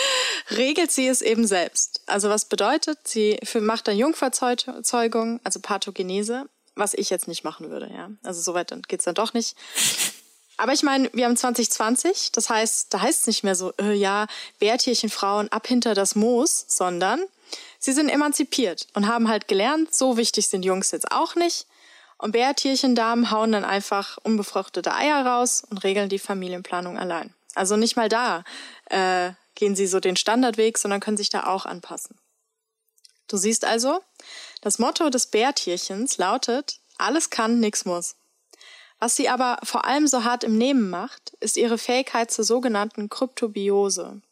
[0.50, 2.02] regelt sie es eben selbst.
[2.06, 7.88] Also was bedeutet, sie macht dann Jungverzeugung, also Pathogenese, was ich jetzt nicht machen würde,
[7.94, 8.10] ja.
[8.24, 9.56] Also soweit dann geht's dann doch nicht.
[10.56, 13.92] Aber ich meine, wir haben 2020, das heißt, da heißt es nicht mehr so, äh,
[13.92, 14.26] ja,
[14.58, 17.22] Bärtierchenfrauen ab hinter das Moos, sondern
[17.78, 21.66] sie sind emanzipiert und haben halt gelernt, so wichtig sind Jungs jetzt auch nicht
[22.18, 27.34] und Bärtierchendamen hauen dann einfach unbefruchtete Eier raus und regeln die Familienplanung allein.
[27.54, 28.44] Also nicht mal da
[28.86, 32.18] äh, gehen sie so den Standardweg, sondern können sich da auch anpassen.
[33.28, 34.00] Du siehst also,
[34.60, 38.16] das Motto des Bärtierchens lautet, alles kann, nix muss.
[38.98, 43.08] Was sie aber vor allem so hart im Nehmen macht, ist ihre Fähigkeit zur sogenannten
[43.08, 44.22] Kryptobiose.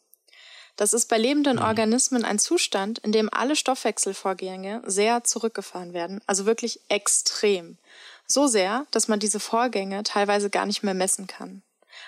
[0.77, 1.63] Das ist bei lebenden mhm.
[1.63, 7.79] Organismen ein Zustand, in dem alle Stoffwechselvorgänge sehr zurückgefahren werden, also wirklich extrem.
[8.27, 11.63] So sehr, dass man diese Vorgänge teilweise gar nicht mehr messen kann.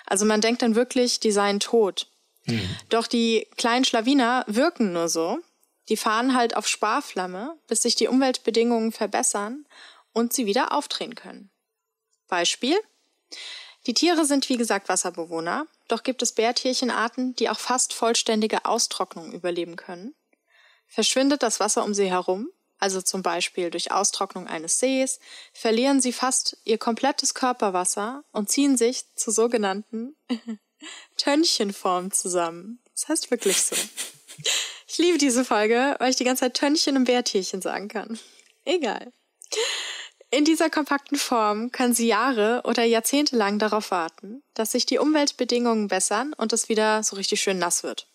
[0.05, 2.07] Also man denkt dann wirklich, die seien tot.
[2.45, 2.75] Mhm.
[2.89, 5.39] Doch die kleinen Schlawiner wirken nur so.
[5.89, 9.65] Die fahren halt auf Sparflamme, bis sich die Umweltbedingungen verbessern
[10.13, 11.51] und sie wieder aufdrehen können.
[12.27, 12.77] Beispiel.
[13.85, 19.31] Die Tiere sind wie gesagt Wasserbewohner, doch gibt es Bärtierchenarten, die auch fast vollständige Austrocknung
[19.31, 20.15] überleben können.
[20.87, 25.19] Verschwindet das Wasser um sie herum, also zum Beispiel durch Austrocknung eines Sees,
[25.53, 30.15] verlieren sie fast ihr komplettes Körperwasser und ziehen sich zur sogenannten
[31.17, 32.79] Tönchenform zusammen.
[32.93, 33.75] Das heißt wirklich so.
[34.87, 38.19] Ich liebe diese Folge, weil ich die ganze Zeit Tönnchen und Bärtierchen sagen kann.
[38.65, 39.11] Egal.
[40.35, 44.97] In dieser kompakten Form können sie Jahre oder Jahrzehnte lang darauf warten, dass sich die
[44.97, 48.09] Umweltbedingungen bessern und es wieder so richtig schön nass wird.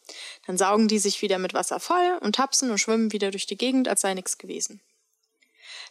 [0.47, 3.57] Dann saugen die sich wieder mit Wasser voll und tapsen und schwimmen wieder durch die
[3.57, 4.83] Gegend, als sei nichts gewesen.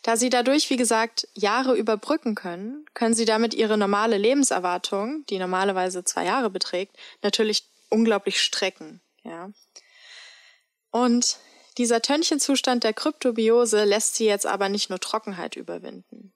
[0.04, 5.40] Da sie dadurch, wie gesagt, Jahre überbrücken können, können sie damit ihre normale Lebenserwartung, die
[5.40, 9.02] normalerweise zwei Jahre beträgt, natürlich unglaublich strecken.
[9.24, 9.50] Ja.
[10.92, 11.40] Und
[11.80, 16.34] dieser Tönchenzustand der Kryptobiose lässt sie jetzt aber nicht nur Trockenheit überwinden.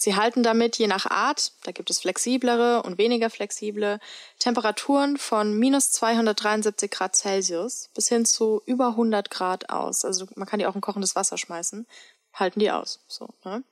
[0.00, 4.00] Sie halten damit je nach Art, da gibt es flexiblere und weniger flexible,
[4.38, 10.04] Temperaturen von minus 273 Grad Celsius bis hin zu über 100 Grad aus.
[10.04, 11.86] Also man kann die auch in kochendes Wasser schmeißen,
[12.32, 13.00] halten die aus.
[13.08, 13.62] So, ne?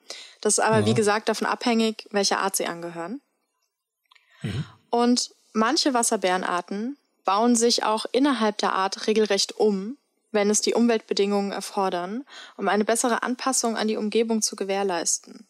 [0.42, 0.86] Das ist aber, ja.
[0.86, 3.22] wie gesagt, davon abhängig, welcher Art sie angehören.
[4.42, 4.64] Mhm.
[4.90, 9.96] Und manche Wasserbärenarten bauen sich auch innerhalb der Art regelrecht um,
[10.36, 12.24] wenn es die Umweltbedingungen erfordern,
[12.56, 15.48] um eine bessere Anpassung an die Umgebung zu gewährleisten.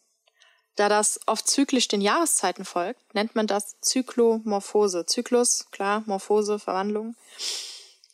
[0.76, 5.06] Da das oft zyklisch den Jahreszeiten folgt, nennt man das Zyklomorphose.
[5.06, 7.16] Zyklus, klar, Morphose, Verwandlung.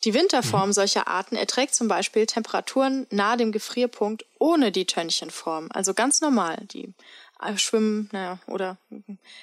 [0.03, 0.73] Die Winterform mhm.
[0.73, 6.57] solcher Arten erträgt zum Beispiel Temperaturen nahe dem Gefrierpunkt ohne die Tönchenform, also ganz normal.
[6.73, 6.93] Die
[7.57, 8.77] schwimmen, naja, oder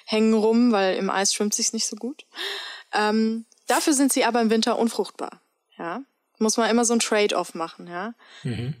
[0.05, 2.25] hängen rum, weil im Eis schwimmt sich's nicht so gut.
[2.93, 5.39] Ähm, dafür sind sie aber im Winter unfruchtbar.
[5.77, 6.01] Ja,
[6.41, 8.13] muss man immer so ein Trade-off machen, ja.
[8.43, 8.75] Mhm.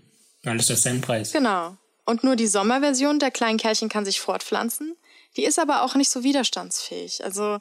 [0.45, 1.31] Alles auf seinen Preis.
[1.31, 1.77] Genau.
[2.05, 4.97] Und nur die Sommerversion der kleinen Kerlchen kann sich fortpflanzen.
[5.37, 7.23] Die ist aber auch nicht so widerstandsfähig.
[7.23, 7.59] Also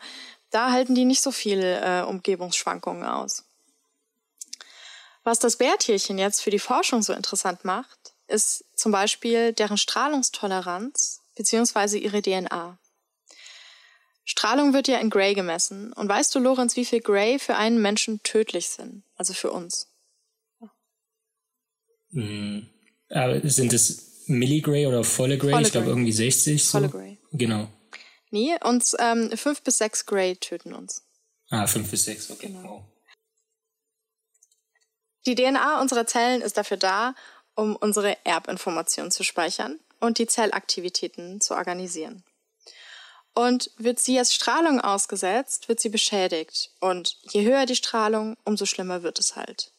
[0.51, 3.45] da halten die nicht so viel äh, Umgebungsschwankungen aus.
[5.23, 11.21] Was das Bärtierchen jetzt für die Forschung so interessant macht, ist zum Beispiel deren Strahlungstoleranz
[11.37, 11.99] bzw.
[11.99, 12.79] ihre DNA.
[14.25, 15.93] Strahlung wird ja in Gray gemessen.
[15.93, 19.03] Und weißt du, Lorenz, wie viel Gray für einen Menschen tödlich sind?
[19.17, 19.90] Also für uns?
[22.13, 22.69] Hm.
[23.09, 25.53] Aber sind es Milligray oder volle Gray?
[25.53, 26.65] Volle ich glaube irgendwie 60.
[26.65, 26.79] So.
[26.79, 27.19] Volle Gray.
[27.33, 27.69] Genau.
[28.31, 31.03] Nee, uns ähm, 5 bis 6 Gray töten uns.
[31.51, 32.47] Ah, 5 bis 6, okay.
[32.47, 32.69] Genau.
[32.69, 32.85] Oh.
[35.27, 37.15] Die DNA unserer Zellen ist dafür da,
[37.55, 42.25] um unsere Erbinformationen zu speichern und die Zellaktivitäten zu organisieren.
[43.35, 46.71] Und wird sie als Strahlung ausgesetzt, wird sie beschädigt.
[46.81, 49.73] Und je höher die Strahlung, umso schlimmer wird es halt.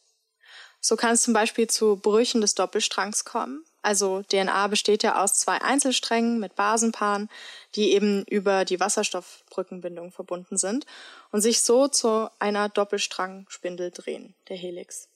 [0.84, 3.64] So kann es zum Beispiel zu Brüchen des Doppelstrangs kommen.
[3.82, 7.30] Also DNA besteht ja aus zwei Einzelsträngen mit Basenpaaren,
[7.76, 10.84] die eben über die Wasserstoffbrückenbindung verbunden sind
[11.30, 15.08] und sich so zu einer Doppelstrangspindel drehen, der Helix.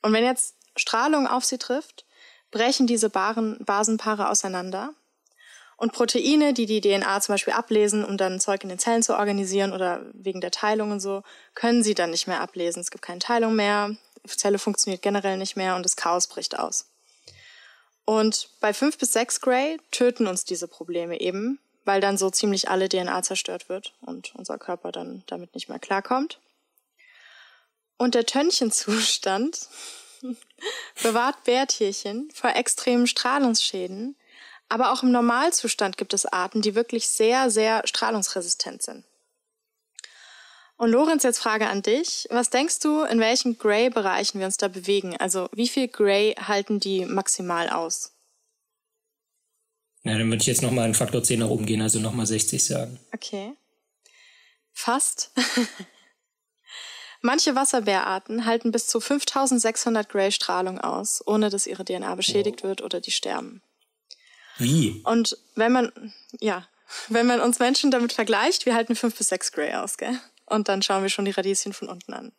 [0.00, 2.06] Und wenn jetzt Strahlung auf sie trifft,
[2.50, 4.94] brechen diese Basenpaare auseinander
[5.76, 9.16] und Proteine, die die DNA zum Beispiel ablesen, um dann Zeug in den Zellen zu
[9.16, 11.22] organisieren oder wegen der Teilung und so,
[11.54, 12.80] können sie dann nicht mehr ablesen.
[12.80, 16.86] Es gibt keine Teilung mehr, Zelle funktioniert generell nicht mehr und das Chaos bricht aus.
[18.04, 22.68] Und bei 5 bis 6 Gray töten uns diese Probleme eben, weil dann so ziemlich
[22.68, 26.38] alle DNA zerstört wird und unser Körper dann damit nicht mehr klarkommt.
[27.96, 29.68] Und der Tönchenzustand
[31.02, 34.16] bewahrt Bärtierchen vor extremen Strahlungsschäden,
[34.68, 39.04] aber auch im Normalzustand gibt es Arten, die wirklich sehr, sehr strahlungsresistent sind.
[40.82, 42.26] Und Lorenz, jetzt Frage an dich.
[42.30, 45.16] Was denkst du, in welchen Gray-Bereichen wir uns da bewegen?
[45.16, 48.16] Also wie viel Gray halten die maximal aus?
[50.02, 52.64] Ja, dann würde ich jetzt nochmal einen Faktor 10 nach oben gehen, also nochmal 60
[52.64, 52.98] sagen.
[53.14, 53.52] Okay.
[54.72, 55.30] Fast.
[57.20, 62.70] Manche Wasserbärarten halten bis zu 5600 Gray-Strahlung aus, ohne dass ihre DNA beschädigt wow.
[62.70, 63.62] wird oder die sterben.
[64.58, 65.00] Wie?
[65.04, 66.66] Und wenn man, ja,
[67.08, 70.18] wenn man uns Menschen damit vergleicht, wir halten 5 bis 6 Gray aus, gell?
[70.52, 72.30] Und dann schauen wir schon die Radieschen von unten an.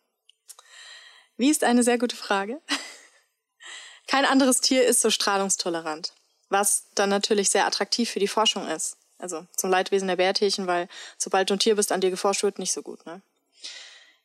[1.36, 2.62] Wie ist eine sehr gute Frage.
[4.08, 6.14] Kein anderes Tier ist so strahlungstolerant,
[6.50, 8.98] was dann natürlich sehr attraktiv für die Forschung ist.
[9.18, 12.60] Also zum Leidwesen der Bärtierchen, weil sobald du ein Tier bist, an dir geforscht wird,
[12.60, 13.22] nicht so gut, ne?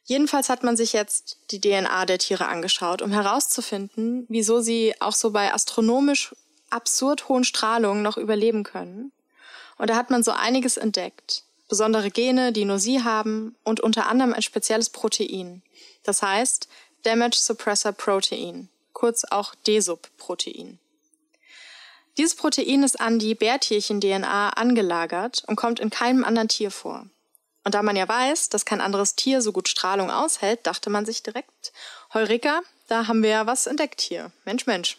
[0.04, 5.14] Jedenfalls hat man sich jetzt die DNA der Tiere angeschaut, um herauszufinden, wieso sie auch
[5.14, 6.34] so bei astronomisch
[6.68, 9.12] absurd hohen Strahlungen noch überleben können.
[9.78, 11.44] Und da hat man so einiges entdeckt.
[11.68, 15.62] Besondere Gene, die nur sie haben und unter anderem ein spezielles Protein.
[16.02, 16.68] Das heißt
[17.02, 20.78] Damage Suppressor Protein, kurz auch DSUP-Protein.
[22.16, 27.06] Dieses Protein ist an die Bärtierchen-DNA angelagert und kommt in keinem anderen Tier vor.
[27.64, 31.04] Und da man ja weiß, dass kein anderes Tier so gut Strahlung aushält, dachte man
[31.06, 31.72] sich direkt,
[32.14, 34.32] Heureka, da haben wir ja was entdeckt hier.
[34.44, 34.96] Mensch, Mensch.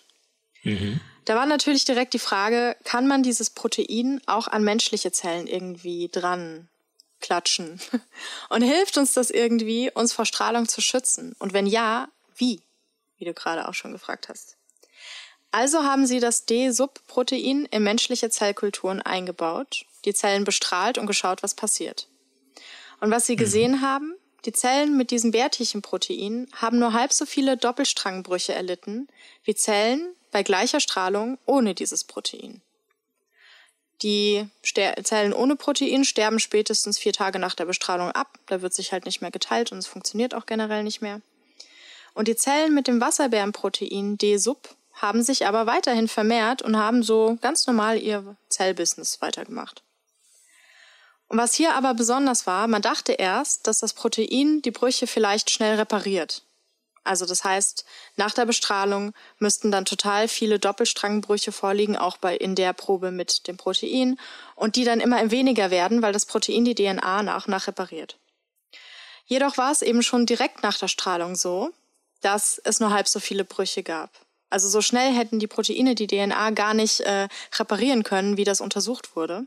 [0.64, 1.02] Mhm.
[1.30, 6.10] Da war natürlich direkt die Frage, kann man dieses Protein auch an menschliche Zellen irgendwie
[6.12, 6.70] dran
[7.22, 7.80] klatschen?
[8.50, 11.36] Und hilft uns das irgendwie, uns vor Strahlung zu schützen?
[11.38, 12.64] Und wenn ja, wie?
[13.20, 14.58] Wie du gerade auch schon gefragt hast.
[15.52, 21.54] Also haben sie das D-Subprotein in menschliche Zellkulturen eingebaut, die Zellen bestrahlt und geschaut, was
[21.54, 22.08] passiert.
[23.02, 23.40] Und was sie mhm.
[23.40, 29.08] gesehen haben, die Zellen mit diesem Bärtierchenprotein haben nur halb so viele Doppelstrangbrüche erlitten
[29.44, 32.62] wie Zellen bei gleicher Strahlung ohne dieses Protein.
[34.02, 38.40] Die Ster Zellen ohne Protein sterben spätestens vier Tage nach der Bestrahlung ab.
[38.46, 41.22] Da wird sich halt nicht mehr geteilt und es funktioniert auch generell nicht mehr.
[42.14, 47.38] Und die Zellen mit dem Wasserbärenprotein D-Sub haben sich aber weiterhin vermehrt und haben so
[47.42, 49.84] ganz normal ihr Zellbusiness weitergemacht.
[51.30, 55.52] Und was hier aber besonders war, man dachte erst, dass das Protein die Brüche vielleicht
[55.52, 56.42] schnell repariert.
[57.04, 57.86] Also das heißt,
[58.18, 63.48] nach der Bestrahlung müssten dann total viele Doppelstrangbrüche vorliegen, auch bei in der Probe mit
[63.48, 64.20] dem Protein,
[64.56, 68.18] und die dann immer weniger werden, weil das Protein die DNA nach und nach repariert.
[69.26, 71.72] Jedoch war es eben schon direkt nach der Strahlung so,
[72.22, 74.12] dass es nur halb so viele Brüche gab.
[74.50, 78.62] Also so schnell hätten die Proteine die DNA gar nicht äh, reparieren können, wie das
[78.62, 79.46] untersucht wurde.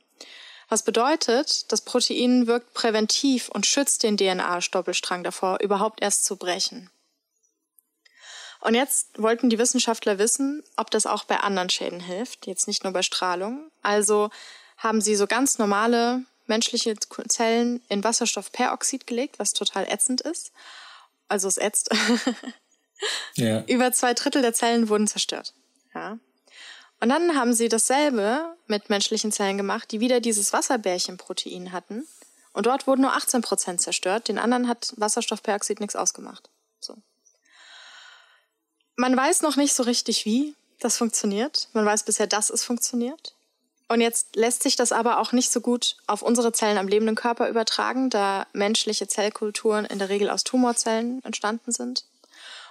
[0.73, 6.89] Was bedeutet, das Protein wirkt präventiv und schützt den DNA-Stoppelstrang davor, überhaupt erst zu brechen.
[8.59, 12.85] Und jetzt wollten die Wissenschaftler wissen, ob das auch bei anderen Schäden hilft, jetzt nicht
[12.85, 13.71] nur bei Strahlung.
[13.83, 14.31] Also
[14.79, 16.95] haben sie so ganz normale menschliche
[17.29, 20.53] Zellen in Wasserstoffperoxid gelegt, was total ätzend ist.
[21.29, 21.91] Also es ätzt.
[23.35, 23.63] ja.
[23.65, 25.53] Über zwei Drittel der Zellen wurden zerstört.
[25.95, 26.19] Ja.
[27.03, 32.07] Und dann haben sie dasselbe mit menschlichen Zellen gemacht, die wieder dieses Wasserbärchenprotein hatten.
[32.53, 34.29] Und dort wurden nur 18 Prozent zerstört.
[34.29, 36.49] Den anderen hat Wasserstoffperoxid nichts ausgemacht.
[36.79, 36.95] So.
[38.95, 41.69] Man weiß noch nicht so richtig, wie das funktioniert.
[41.73, 43.35] Man weiß bisher, dass es funktioniert.
[43.89, 47.17] Und jetzt lässt sich das aber auch nicht so gut auf unsere Zellen am lebenden
[47.17, 52.05] Körper übertragen, da menschliche Zellkulturen in der Regel aus Tumorzellen entstanden sind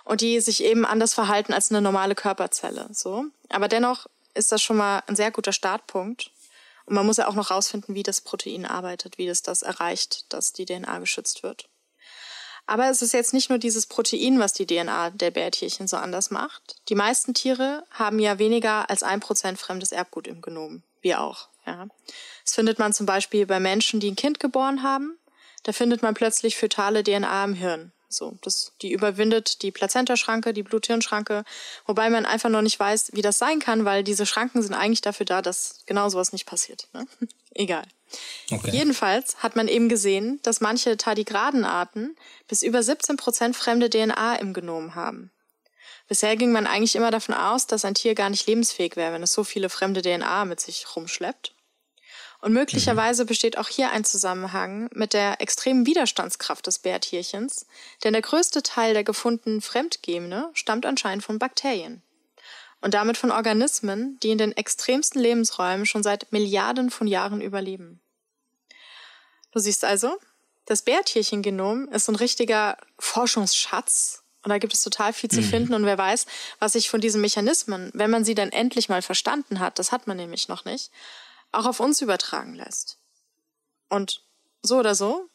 [0.05, 2.87] und die sich eben anders verhalten als eine normale Körperzelle.
[2.93, 6.31] So, aber dennoch ist das schon mal ein sehr guter Startpunkt.
[6.85, 10.25] Und man muss ja auch noch rausfinden, wie das Protein arbeitet, wie das das erreicht,
[10.33, 11.69] dass die DNA geschützt wird.
[12.67, 16.31] Aber es ist jetzt nicht nur dieses Protein, was die DNA der Bärtierchen so anders
[16.31, 16.77] macht.
[16.89, 20.83] Die meisten Tiere haben ja weniger als ein Prozent fremdes Erbgut im Genom.
[21.01, 21.49] Wir auch.
[21.65, 21.87] Ja.
[22.45, 25.17] Das findet man zum Beispiel bei Menschen, die ein Kind geboren haben.
[25.63, 27.91] Da findet man plötzlich fötale DNA im Hirn.
[28.13, 31.43] So, das, die überwindet die Plazentaschranke, die Blut-Hirn-Schranke,
[31.85, 35.01] wobei man einfach noch nicht weiß, wie das sein kann, weil diese Schranken sind eigentlich
[35.01, 36.87] dafür da, dass genau sowas nicht passiert.
[36.93, 37.07] Ne?
[37.53, 37.83] Egal.
[38.51, 38.71] Okay.
[38.71, 42.15] Jedenfalls hat man eben gesehen, dass manche Tardigradenarten
[42.47, 45.31] bis über 17 Prozent fremde DNA im Genom haben.
[46.07, 49.23] Bisher ging man eigentlich immer davon aus, dass ein Tier gar nicht lebensfähig wäre, wenn
[49.23, 51.53] es so viele fremde DNA mit sich rumschleppt.
[52.41, 57.67] Und möglicherweise besteht auch hier ein Zusammenhang mit der extremen Widerstandskraft des Bärtierchens,
[58.03, 62.01] denn der größte Teil der gefundenen Fremdgene stammt anscheinend von Bakterien.
[62.81, 68.01] Und damit von Organismen, die in den extremsten Lebensräumen schon seit Milliarden von Jahren überleben.
[69.51, 70.17] Du siehst also,
[70.65, 75.45] das Bärtierchengenom ist ein richtiger Forschungsschatz und da gibt es total viel zu mhm.
[75.45, 76.25] finden und wer weiß,
[76.57, 80.07] was sich von diesen Mechanismen, wenn man sie dann endlich mal verstanden hat, das hat
[80.07, 80.89] man nämlich noch nicht,
[81.51, 82.97] auch auf uns übertragen lässt.
[83.89, 84.23] Und
[84.61, 85.27] so oder so,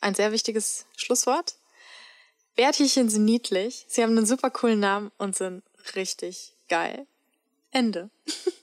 [0.00, 1.56] ein sehr wichtiges Schlusswort.
[2.56, 5.62] Bärtierchen sind niedlich, sie haben einen super coolen Namen und sind
[5.94, 7.06] richtig geil.
[7.70, 8.10] Ende.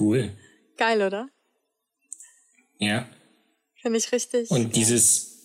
[0.00, 0.32] Cool.
[0.78, 1.28] Geil, oder?
[2.78, 3.06] Ja.
[3.82, 4.50] Finde ich richtig.
[4.50, 5.36] Und dieses,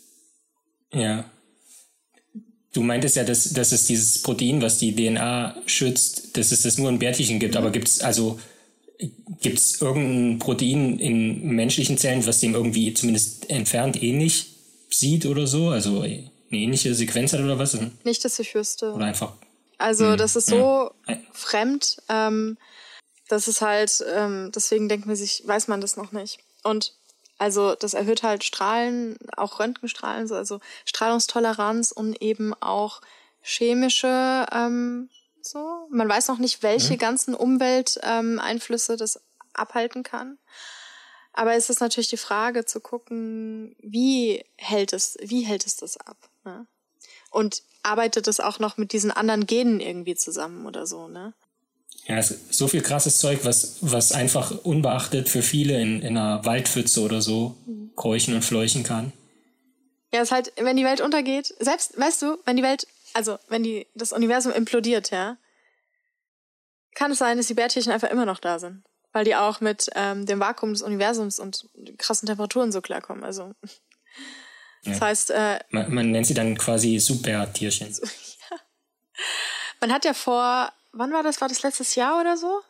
[0.94, 1.30] ja.
[2.72, 6.78] Du meintest ja, dass, dass es dieses Protein, was die DNA schützt, dass es das
[6.78, 8.40] nur in Bärtierchen gibt, aber gibt es also
[9.41, 14.55] Gibt es irgendein Protein in menschlichen Zellen, was dem irgendwie zumindest entfernt ähnlich
[14.89, 15.69] sieht oder so?
[15.69, 17.77] Also eine ähnliche Sequenz hat oder was?
[18.03, 18.93] Nicht, dass ich wüsste.
[18.93, 19.34] Oder einfach.
[19.77, 21.17] Also hm, das ist so ja.
[21.34, 22.58] fremd, ähm,
[23.27, 26.39] dass es halt, ähm, deswegen denkt man sich, weiß man das noch nicht.
[26.63, 26.93] Und
[27.38, 33.01] also das erhöht halt Strahlen, auch Röntgenstrahlen, so, also Strahlungstoleranz und eben auch
[33.41, 35.10] chemische ähm,
[35.47, 35.88] so.
[35.89, 36.97] Man weiß noch nicht, welche mhm.
[36.97, 39.21] ganzen Umwelteinflüsse ähm, das
[39.53, 40.38] abhalten kann.
[41.34, 45.98] Aber es ist natürlich die Frage zu gucken, wie hält es, wie hält es das
[45.98, 46.17] ab?
[46.46, 46.65] Ne?
[47.29, 51.33] Und arbeitet es auch noch mit diesen anderen Genen irgendwie zusammen oder so, ne?
[52.08, 56.17] Ja, es ist so viel krasses Zeug, was, was einfach unbeachtet für viele in, in
[56.17, 57.91] einer Waldpfütze oder so mhm.
[57.96, 59.12] keuchen und fleuchen kann.
[60.13, 63.40] Ja, es ist halt, wenn die Welt untergeht, selbst, weißt du, wenn die Welt also
[63.48, 65.38] wenn die, das Universum implodiert, ja,
[66.96, 68.84] kann es sein, dass die Bärtierchen einfach immer noch da sind.
[69.13, 73.24] Weil die auch mit ähm, dem Vakuum des Universums und krassen Temperaturen so klarkommen.
[73.24, 73.54] Also
[74.84, 75.06] das ja.
[75.06, 75.32] heißt.
[75.32, 77.94] Äh, man, man, nennt sie dann quasi Supertierchen.
[77.94, 78.04] So,
[78.52, 78.58] ja.
[79.80, 81.40] Man hat ja vor, wann war das?
[81.40, 82.62] War das letztes Jahr oder so?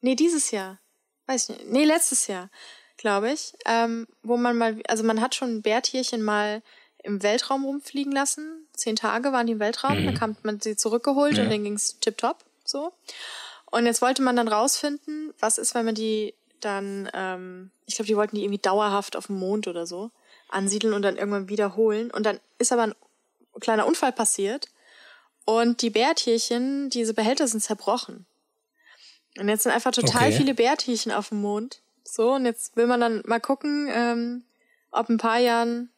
[0.00, 0.78] Nee, dieses Jahr.
[1.26, 1.70] Weiß ich nicht.
[1.70, 2.48] Nee, letztes Jahr,
[2.96, 3.52] glaube ich.
[3.66, 6.62] Ähm, wo man mal, also man hat schon Bärtierchen mal
[7.02, 8.65] im Weltraum rumfliegen lassen.
[8.76, 10.06] Zehn Tage waren die im Weltraum, mhm.
[10.06, 11.44] dann kam man sie zurückgeholt ja.
[11.44, 12.92] und dann ging's tipptopp, so.
[13.70, 18.06] Und jetzt wollte man dann rausfinden, was ist, wenn man die dann, ähm, ich glaube,
[18.06, 20.10] die wollten die irgendwie dauerhaft auf dem Mond oder so
[20.48, 22.10] ansiedeln und dann irgendwann wiederholen.
[22.10, 22.94] Und dann ist aber ein
[23.60, 24.68] kleiner Unfall passiert
[25.44, 28.26] und die Bärtierchen, diese Behälter sind zerbrochen.
[29.38, 30.36] Und jetzt sind einfach total okay.
[30.36, 31.80] viele Bärtierchen auf dem Mond.
[32.04, 34.44] So, und jetzt will man dann mal gucken, ähm,
[34.90, 35.90] ob ein paar Jahren,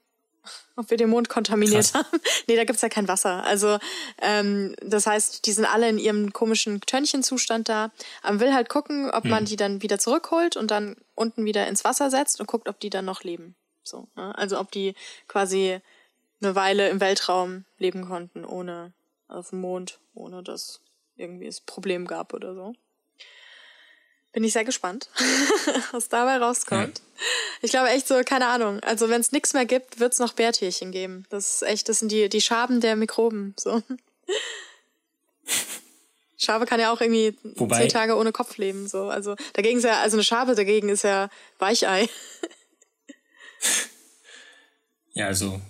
[0.76, 1.94] ob wir den Mond kontaminiert Krass.
[1.94, 2.20] haben.
[2.48, 3.44] nee, da gibt's ja kein Wasser.
[3.44, 3.78] Also,
[4.20, 7.90] ähm, das heißt, die sind alle in ihrem komischen Tönchenzustand da.
[8.22, 9.30] Man will halt gucken, ob hm.
[9.30, 12.80] man die dann wieder zurückholt und dann unten wieder ins Wasser setzt und guckt, ob
[12.80, 13.54] die dann noch leben.
[13.82, 14.36] So, ne?
[14.36, 14.94] Also ob die
[15.26, 15.80] quasi
[16.40, 18.92] eine Weile im Weltraum leben konnten, ohne
[19.26, 20.80] auf dem Mond, ohne dass
[21.16, 22.74] irgendwie es Problem gab oder so.
[24.32, 25.08] Bin ich sehr gespannt,
[25.92, 26.98] was dabei rauskommt.
[26.98, 27.24] Ja.
[27.62, 28.80] Ich glaube echt so, keine Ahnung.
[28.80, 31.24] Also wenn es nichts mehr gibt, wird es noch Bärtierchen geben.
[31.30, 33.54] Das ist echt, das sind die, die Schaben der Mikroben.
[33.58, 33.82] So.
[36.36, 38.86] Schabe kann ja auch irgendwie Wobei, zehn Tage ohne Kopf leben.
[38.86, 39.08] So.
[39.08, 42.08] Also dagegen ist ja, also eine Schabe dagegen ist ja Weichei.
[45.14, 45.60] ja, also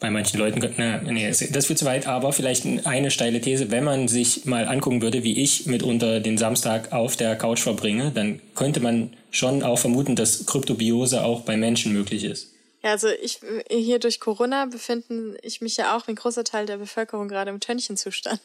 [0.00, 3.84] bei manchen Leuten, na, nee, das wird zu weit, aber vielleicht eine steile These, wenn
[3.84, 8.40] man sich mal angucken würde, wie ich mitunter den Samstag auf der Couch verbringe, dann
[8.54, 12.52] könnte man schon auch vermuten, dass Kryptobiose auch bei Menschen möglich ist.
[12.82, 13.40] Ja, also ich
[13.70, 17.50] hier durch Corona befinde ich mich ja auch wie ein großer Teil der Bevölkerung gerade
[17.50, 18.42] im Tönchenzustand.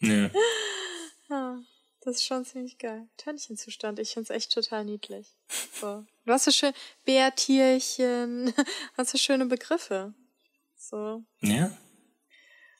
[0.00, 0.30] Ja.
[2.08, 3.06] Das ist schon ziemlich geil.
[3.18, 3.98] Tönchenzustand.
[3.98, 5.36] Ich finde es echt total niedlich.
[5.78, 6.06] So.
[6.24, 6.72] Du hast so schön
[7.04, 8.54] Bärtierchen.
[8.96, 10.14] Was für schöne Begriffe.
[10.74, 11.22] So.
[11.40, 11.70] Ja.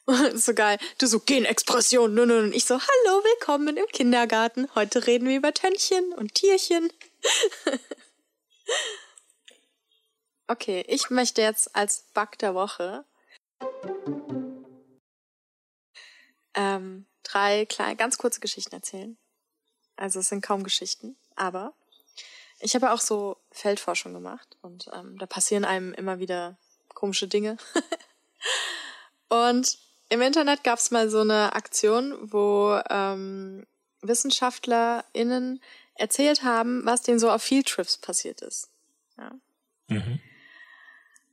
[0.33, 0.79] so geil.
[0.97, 2.11] Du so Genexpression.
[2.11, 2.45] Nun, nun.
[2.45, 4.67] Und ich so, hallo, willkommen im Kindergarten.
[4.73, 6.91] Heute reden wir über Tönnchen und Tierchen.
[10.47, 13.05] okay, ich möchte jetzt als Bug der Woche
[16.55, 19.17] ähm, drei kleine, ganz kurze Geschichten erzählen.
[19.95, 21.73] Also es sind kaum Geschichten, aber
[22.59, 26.57] ich habe auch so Feldforschung gemacht und ähm, da passieren einem immer wieder
[26.93, 27.57] komische Dinge.
[29.29, 29.77] und
[30.09, 33.65] im Internet gab es mal so eine Aktion, wo ähm,
[34.01, 35.61] WissenschaftlerInnen
[35.95, 38.69] erzählt haben, was denen so auf Fieldtrips passiert ist.
[39.17, 39.31] Ja.
[39.87, 40.19] Mhm.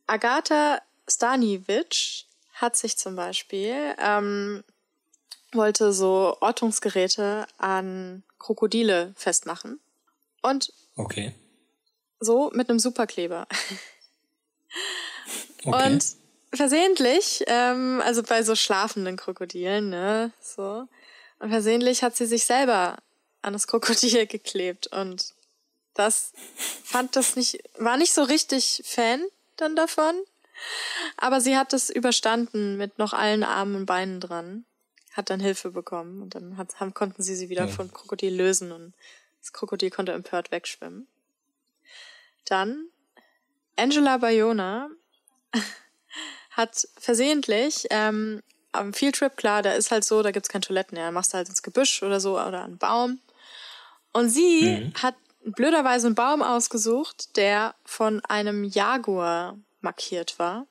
[0.06, 4.64] Agatha Staniewicz hat sich zum Beispiel ähm,
[5.52, 9.80] wollte so Ortungsgeräte an Krokodile festmachen.
[10.42, 11.34] Und okay.
[12.20, 13.46] so mit einem Superkleber.
[15.64, 15.92] okay.
[15.92, 16.04] Und
[16.52, 20.86] versehentlich, ähm, also bei so schlafenden Krokodilen, ne, so.
[21.38, 22.98] Und versehentlich hat sie sich selber
[23.42, 25.34] an das Krokodil geklebt und
[25.94, 26.32] das
[26.84, 29.24] fand das nicht, war nicht so richtig Fan
[29.56, 30.14] dann davon.
[31.16, 34.65] Aber sie hat es überstanden mit noch allen Armen und Beinen dran
[35.16, 37.68] hat dann Hilfe bekommen und dann hat, haben, konnten sie sie wieder ja.
[37.68, 38.92] vom Krokodil lösen und
[39.40, 41.06] das Krokodil konnte empört wegschwimmen.
[42.44, 42.86] Dann
[43.76, 44.90] Angela Bayona
[46.50, 48.42] hat versehentlich ähm,
[48.72, 51.48] am Fieldtrip, klar, da ist halt so, da gibt's keine Toiletten, ja, machst du halt
[51.48, 53.20] ins Gebüsch oder so oder einen Baum.
[54.12, 55.02] Und sie mhm.
[55.02, 55.14] hat
[55.44, 60.66] blöderweise einen Baum ausgesucht, der von einem Jaguar markiert war.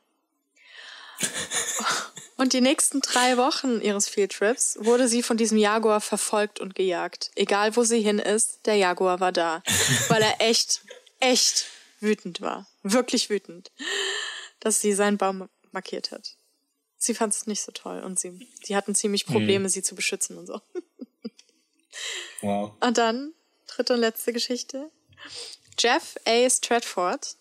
[2.38, 7.32] Und die nächsten drei Wochen ihres Fieldtrips wurde sie von diesem Jaguar verfolgt und gejagt.
[7.36, 9.64] Egal wo sie hin ist, der Jaguar war da.
[10.10, 10.82] Weil er echt,
[11.20, 11.66] echt
[12.02, 12.68] wütend war.
[12.84, 13.72] Wirklich wütend.
[14.60, 16.36] Dass sie seinen Baum markiert hat.
[16.98, 19.70] Sie fand es nicht so toll und sie, sie hatten ziemlich Probleme, mhm.
[19.70, 20.60] sie zu beschützen und so.
[22.42, 22.74] Wow.
[22.80, 23.34] Und dann,
[23.68, 24.92] dritte und letzte Geschichte.
[25.80, 26.50] Jeff A.
[26.50, 27.38] Stratford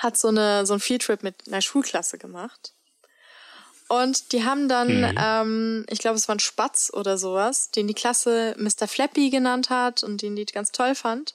[0.00, 2.74] hat so, eine, so einen Fieldtrip mit einer Schulklasse gemacht.
[3.88, 5.18] Und die haben dann, mhm.
[5.18, 8.86] ähm, ich glaube, es war ein Spatz oder sowas, den die Klasse Mr.
[8.86, 11.34] Flappy genannt hat und den die ganz toll fand,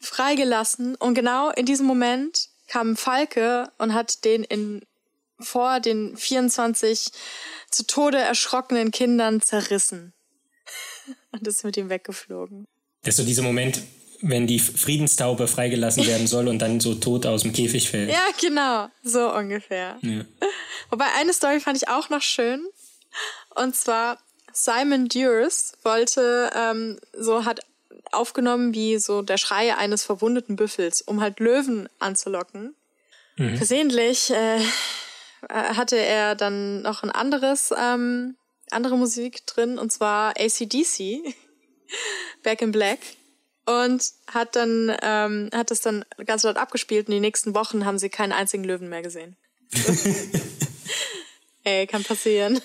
[0.00, 0.94] freigelassen.
[0.96, 4.82] Und genau in diesem Moment kam Falke und hat den in
[5.38, 7.10] vor den 24
[7.70, 10.14] zu Tode erschrockenen Kindern zerrissen.
[11.32, 12.66] Und ist mit ihm weggeflogen.
[13.02, 13.82] Das ist so dieser Moment,
[14.22, 18.10] wenn die Friedenstaube freigelassen werden soll und dann so tot aus dem Käfig fällt.
[18.10, 18.88] Ja, genau.
[19.02, 19.98] So ungefähr.
[20.00, 20.24] Ja.
[20.90, 22.64] Wobei eine Story fand ich auch noch schön.
[23.56, 24.18] Und zwar
[24.52, 27.60] Simon Dures wollte, ähm, so hat
[28.12, 32.74] aufgenommen wie so der Schrei eines verwundeten Büffels, um halt Löwen anzulocken.
[33.36, 33.56] Mhm.
[33.56, 34.60] Versehentlich äh,
[35.48, 38.36] hatte er dann noch ein anderes ähm,
[38.70, 41.34] andere Musik drin und zwar ACDC,
[42.42, 42.98] Back in Black.
[43.64, 47.98] Und hat dann, ähm, hat das dann ganz laut abgespielt und die nächsten Wochen haben
[47.98, 49.36] sie keinen einzigen Löwen mehr gesehen.
[51.64, 52.60] Ey, kann passieren.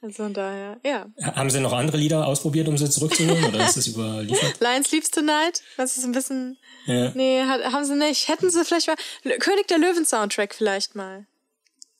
[0.00, 1.06] Also von daher, ja.
[1.22, 4.56] Haben Sie noch andere Lieder ausprobiert, um sie zurückzuholen oder ist das überliefert?
[4.60, 6.58] Lion Sleeps Tonight, was ist ein bisschen.
[6.86, 7.10] Ja.
[7.14, 8.28] Nee, hat, haben sie nicht.
[8.28, 8.96] Hätten sie vielleicht mal.
[9.24, 11.26] L- König der Löwen Soundtrack vielleicht mal.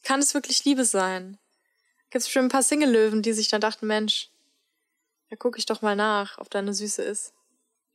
[0.03, 1.39] Kann es wirklich Liebe sein?
[2.11, 4.29] Gibt's bestimmt ein paar Single-Löwen, die sich dann dachten, Mensch,
[5.31, 7.33] da gucke ich doch mal nach, ob da eine Süße ist.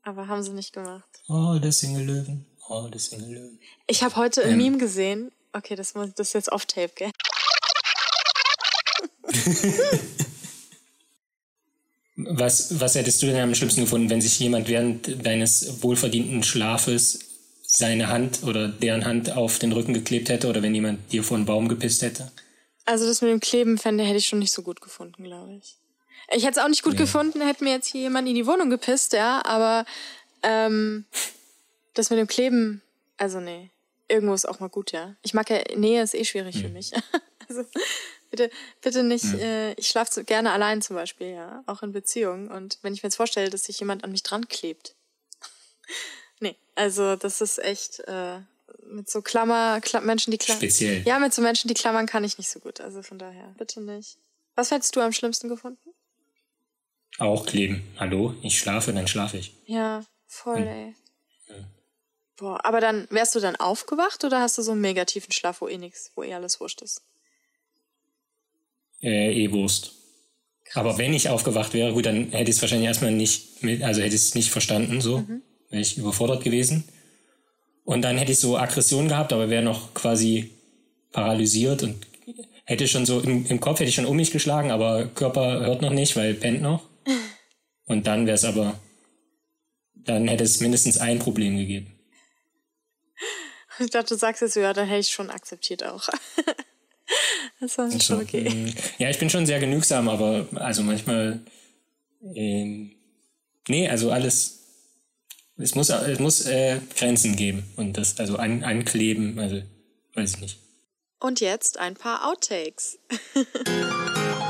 [0.03, 1.09] Aber haben sie nicht gemacht.
[1.27, 2.45] Oh, der Single-Löwen.
[2.69, 3.59] Oh, der Single-Löwen.
[3.87, 4.57] Ich habe heute ein Ähm.
[4.57, 5.31] Meme gesehen.
[5.53, 7.11] Okay, das, muss, das ist jetzt off-tape, gell?
[12.21, 17.19] Was, was hättest du denn am schlimmsten gefunden, wenn sich jemand während deines wohlverdienten Schlafes
[17.63, 21.37] seine Hand oder deren Hand auf den Rücken geklebt hätte oder wenn jemand dir vor
[21.37, 22.29] einen Baum gepisst hätte?
[22.83, 25.77] Also das mit dem Kleben fände hätte ich schon nicht so gut gefunden, glaube ich.
[26.31, 28.69] Ich hätte es auch nicht gut gefunden, hätte mir jetzt hier jemand in die Wohnung
[28.69, 29.85] gepisst, ja, aber
[30.43, 31.05] ähm,
[31.93, 32.81] das mit dem Kleben,
[33.17, 33.71] also nee,
[34.07, 35.15] irgendwo ist auch mal gut, ja.
[35.21, 36.91] Ich mag ja, Nähe ist eh schwierig für mich.
[37.49, 37.63] also
[38.29, 38.49] bitte,
[38.81, 42.49] bitte nicht, äh, ich schlafe gerne allein zum Beispiel, ja, auch in Beziehungen.
[42.49, 44.95] Und wenn ich mir jetzt vorstelle, dass sich jemand an mich dran klebt.
[46.39, 48.39] nee, also das ist echt äh,
[48.83, 50.61] mit so Klammer, Kla Menschen, die klammern.
[50.61, 51.03] Speziell.
[51.03, 52.81] Ja, mit so Menschen, die klammern, kann ich nicht so gut.
[52.81, 54.17] Also von daher, bitte nicht.
[54.55, 55.88] Was hättest du am schlimmsten gefunden?
[57.19, 57.83] Auch kleben.
[57.97, 59.53] Hallo, ich schlafe, dann schlafe ich.
[59.65, 60.95] Ja, voll, ey.
[62.37, 65.59] Boah, aber dann wärst du dann aufgewacht oder hast du so einen mega tiefen Schlaf,
[65.59, 67.01] wo eh nix, wo eh alles wurscht ist?
[69.01, 69.91] Äh, eh Wurst.
[70.73, 74.01] Aber wenn ich aufgewacht wäre, gut, dann hätte ich es wahrscheinlich erstmal nicht mit, also
[74.01, 75.25] hätte ich es nicht verstanden, so.
[75.69, 76.87] Wäre ich überfordert gewesen.
[77.83, 80.51] Und dann hätte ich so Aggression gehabt, aber wäre noch quasi
[81.11, 82.05] paralysiert und
[82.63, 85.81] hätte schon so, im, im Kopf hätte ich schon um mich geschlagen, aber Körper hört
[85.81, 86.88] noch nicht, weil pennt noch.
[87.85, 88.79] Und dann wäre es aber,
[89.95, 91.99] dann hätte es mindestens ein Problem gegeben.
[93.79, 96.09] Ich dachte, du sagst jetzt ja, dann hätte ich schon akzeptiert auch.
[97.59, 98.49] das war schon okay.
[98.49, 101.39] mm, Ja, ich bin schon sehr genügsam, aber also manchmal,
[102.35, 102.91] ähm,
[103.67, 104.59] nee, also alles,
[105.57, 109.61] es muss, es muss äh, Grenzen geben und das, also an, ankleben, also
[110.13, 110.59] weiß ich nicht.
[111.19, 112.97] Und jetzt ein paar Outtakes.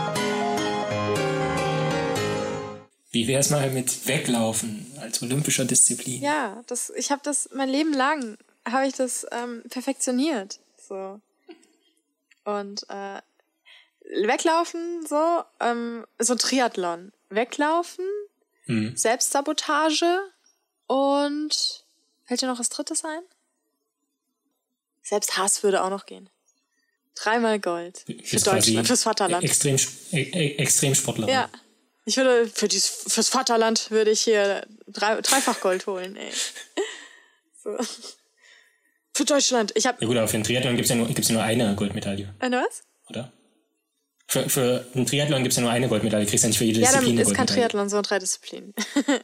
[3.12, 6.22] Wie wäre es mal mit Weglaufen als olympischer Disziplin?
[6.22, 8.38] Ja, das, ich habe das mein Leben lang
[8.68, 10.60] habe ich das ähm, perfektioniert.
[10.88, 11.20] So.
[12.46, 13.22] Und äh,
[14.26, 17.12] weglaufen, so, ähm, so Triathlon.
[17.30, 18.06] Weglaufen,
[18.70, 18.96] Hm.
[18.96, 20.20] Selbstsabotage
[20.86, 21.84] und
[22.26, 23.22] fällt dir noch was drittes ein?
[25.02, 26.30] Selbsthass würde auch noch gehen.
[27.16, 28.06] Dreimal Gold.
[28.24, 29.44] Für Deutschland, fürs Vaterland.
[29.44, 29.76] Extrem,
[30.12, 31.34] e e Extremsportlerin.
[31.34, 31.50] Ja.
[32.10, 36.32] Ich würde für dies, fürs Vaterland würde ich hier drei, dreifach Gold holen, ey.
[37.64, 37.78] So.
[39.14, 39.74] Für Deutschland.
[39.76, 41.44] Ich habe Ja gut, aber für einen Triathlon gibt es ja, nur- gibt's ja nur
[41.44, 42.82] eine Goldmedaille, eine was?
[43.10, 43.32] oder?
[44.28, 46.80] Für, für einen Triathlon gibt es ja nur eine Goldmedaille, kriegst ja nicht für jede
[46.80, 47.46] Ja, dann Disziplin eine ist kein.
[47.48, 48.74] Triathlon, sondern drei Disziplinen.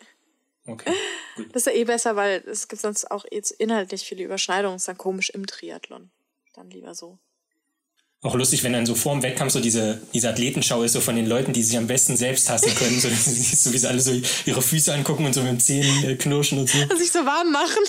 [0.67, 0.91] Okay,
[1.35, 1.55] gut.
[1.55, 4.77] Das ist ja eh besser, weil es gibt sonst auch jetzt inhaltlich viele Überschneidungen.
[4.77, 6.09] Ist dann komisch im Triathlon.
[6.55, 7.19] Dann lieber so.
[8.25, 11.15] Auch lustig, wenn dann so vor dem Wettkampf so diese, diese Athletenschau ist, so von
[11.15, 12.99] den Leuten, die sich am besten selbst hassen können.
[12.99, 16.15] So, so wie sie alle so ihre Füße angucken und so mit den Zähnen äh,
[16.15, 16.79] knirschen und so.
[16.79, 17.83] Und sich so warm machen.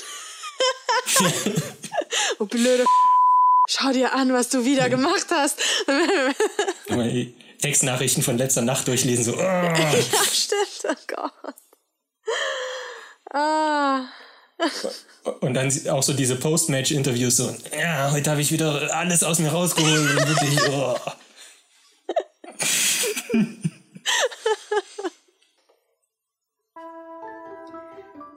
[2.39, 2.85] oh, blöde
[3.67, 5.59] Schau dir an, was du wieder gemacht hast.
[6.91, 9.37] Mal die Textnachrichten von letzter Nacht durchlesen, so.
[9.37, 9.41] Oh.
[9.41, 9.95] ja,
[10.31, 10.85] stimmt.
[10.85, 11.55] Oh Gott.
[13.33, 14.05] Ah.
[15.41, 19.51] Und dann auch so diese Post-Match-Interviews, so, ja, heute habe ich wieder alles aus mir
[19.51, 20.17] rausgeholt.
[20.17, 20.97] Und wirklich, oh.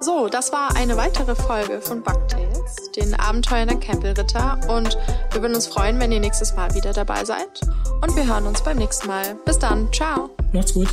[0.02, 4.58] So, das war eine weitere Folge von Bugtails, den Abenteuern der Campbell-Ritter.
[4.70, 4.98] Und
[5.34, 7.60] wir würden uns freuen, wenn ihr nächstes Mal wieder dabei seid.
[8.02, 9.36] Und wir hören uns beim nächsten Mal.
[9.46, 9.92] Bis dann.
[9.92, 10.30] Ciao.
[10.54, 10.88] Macht's gut.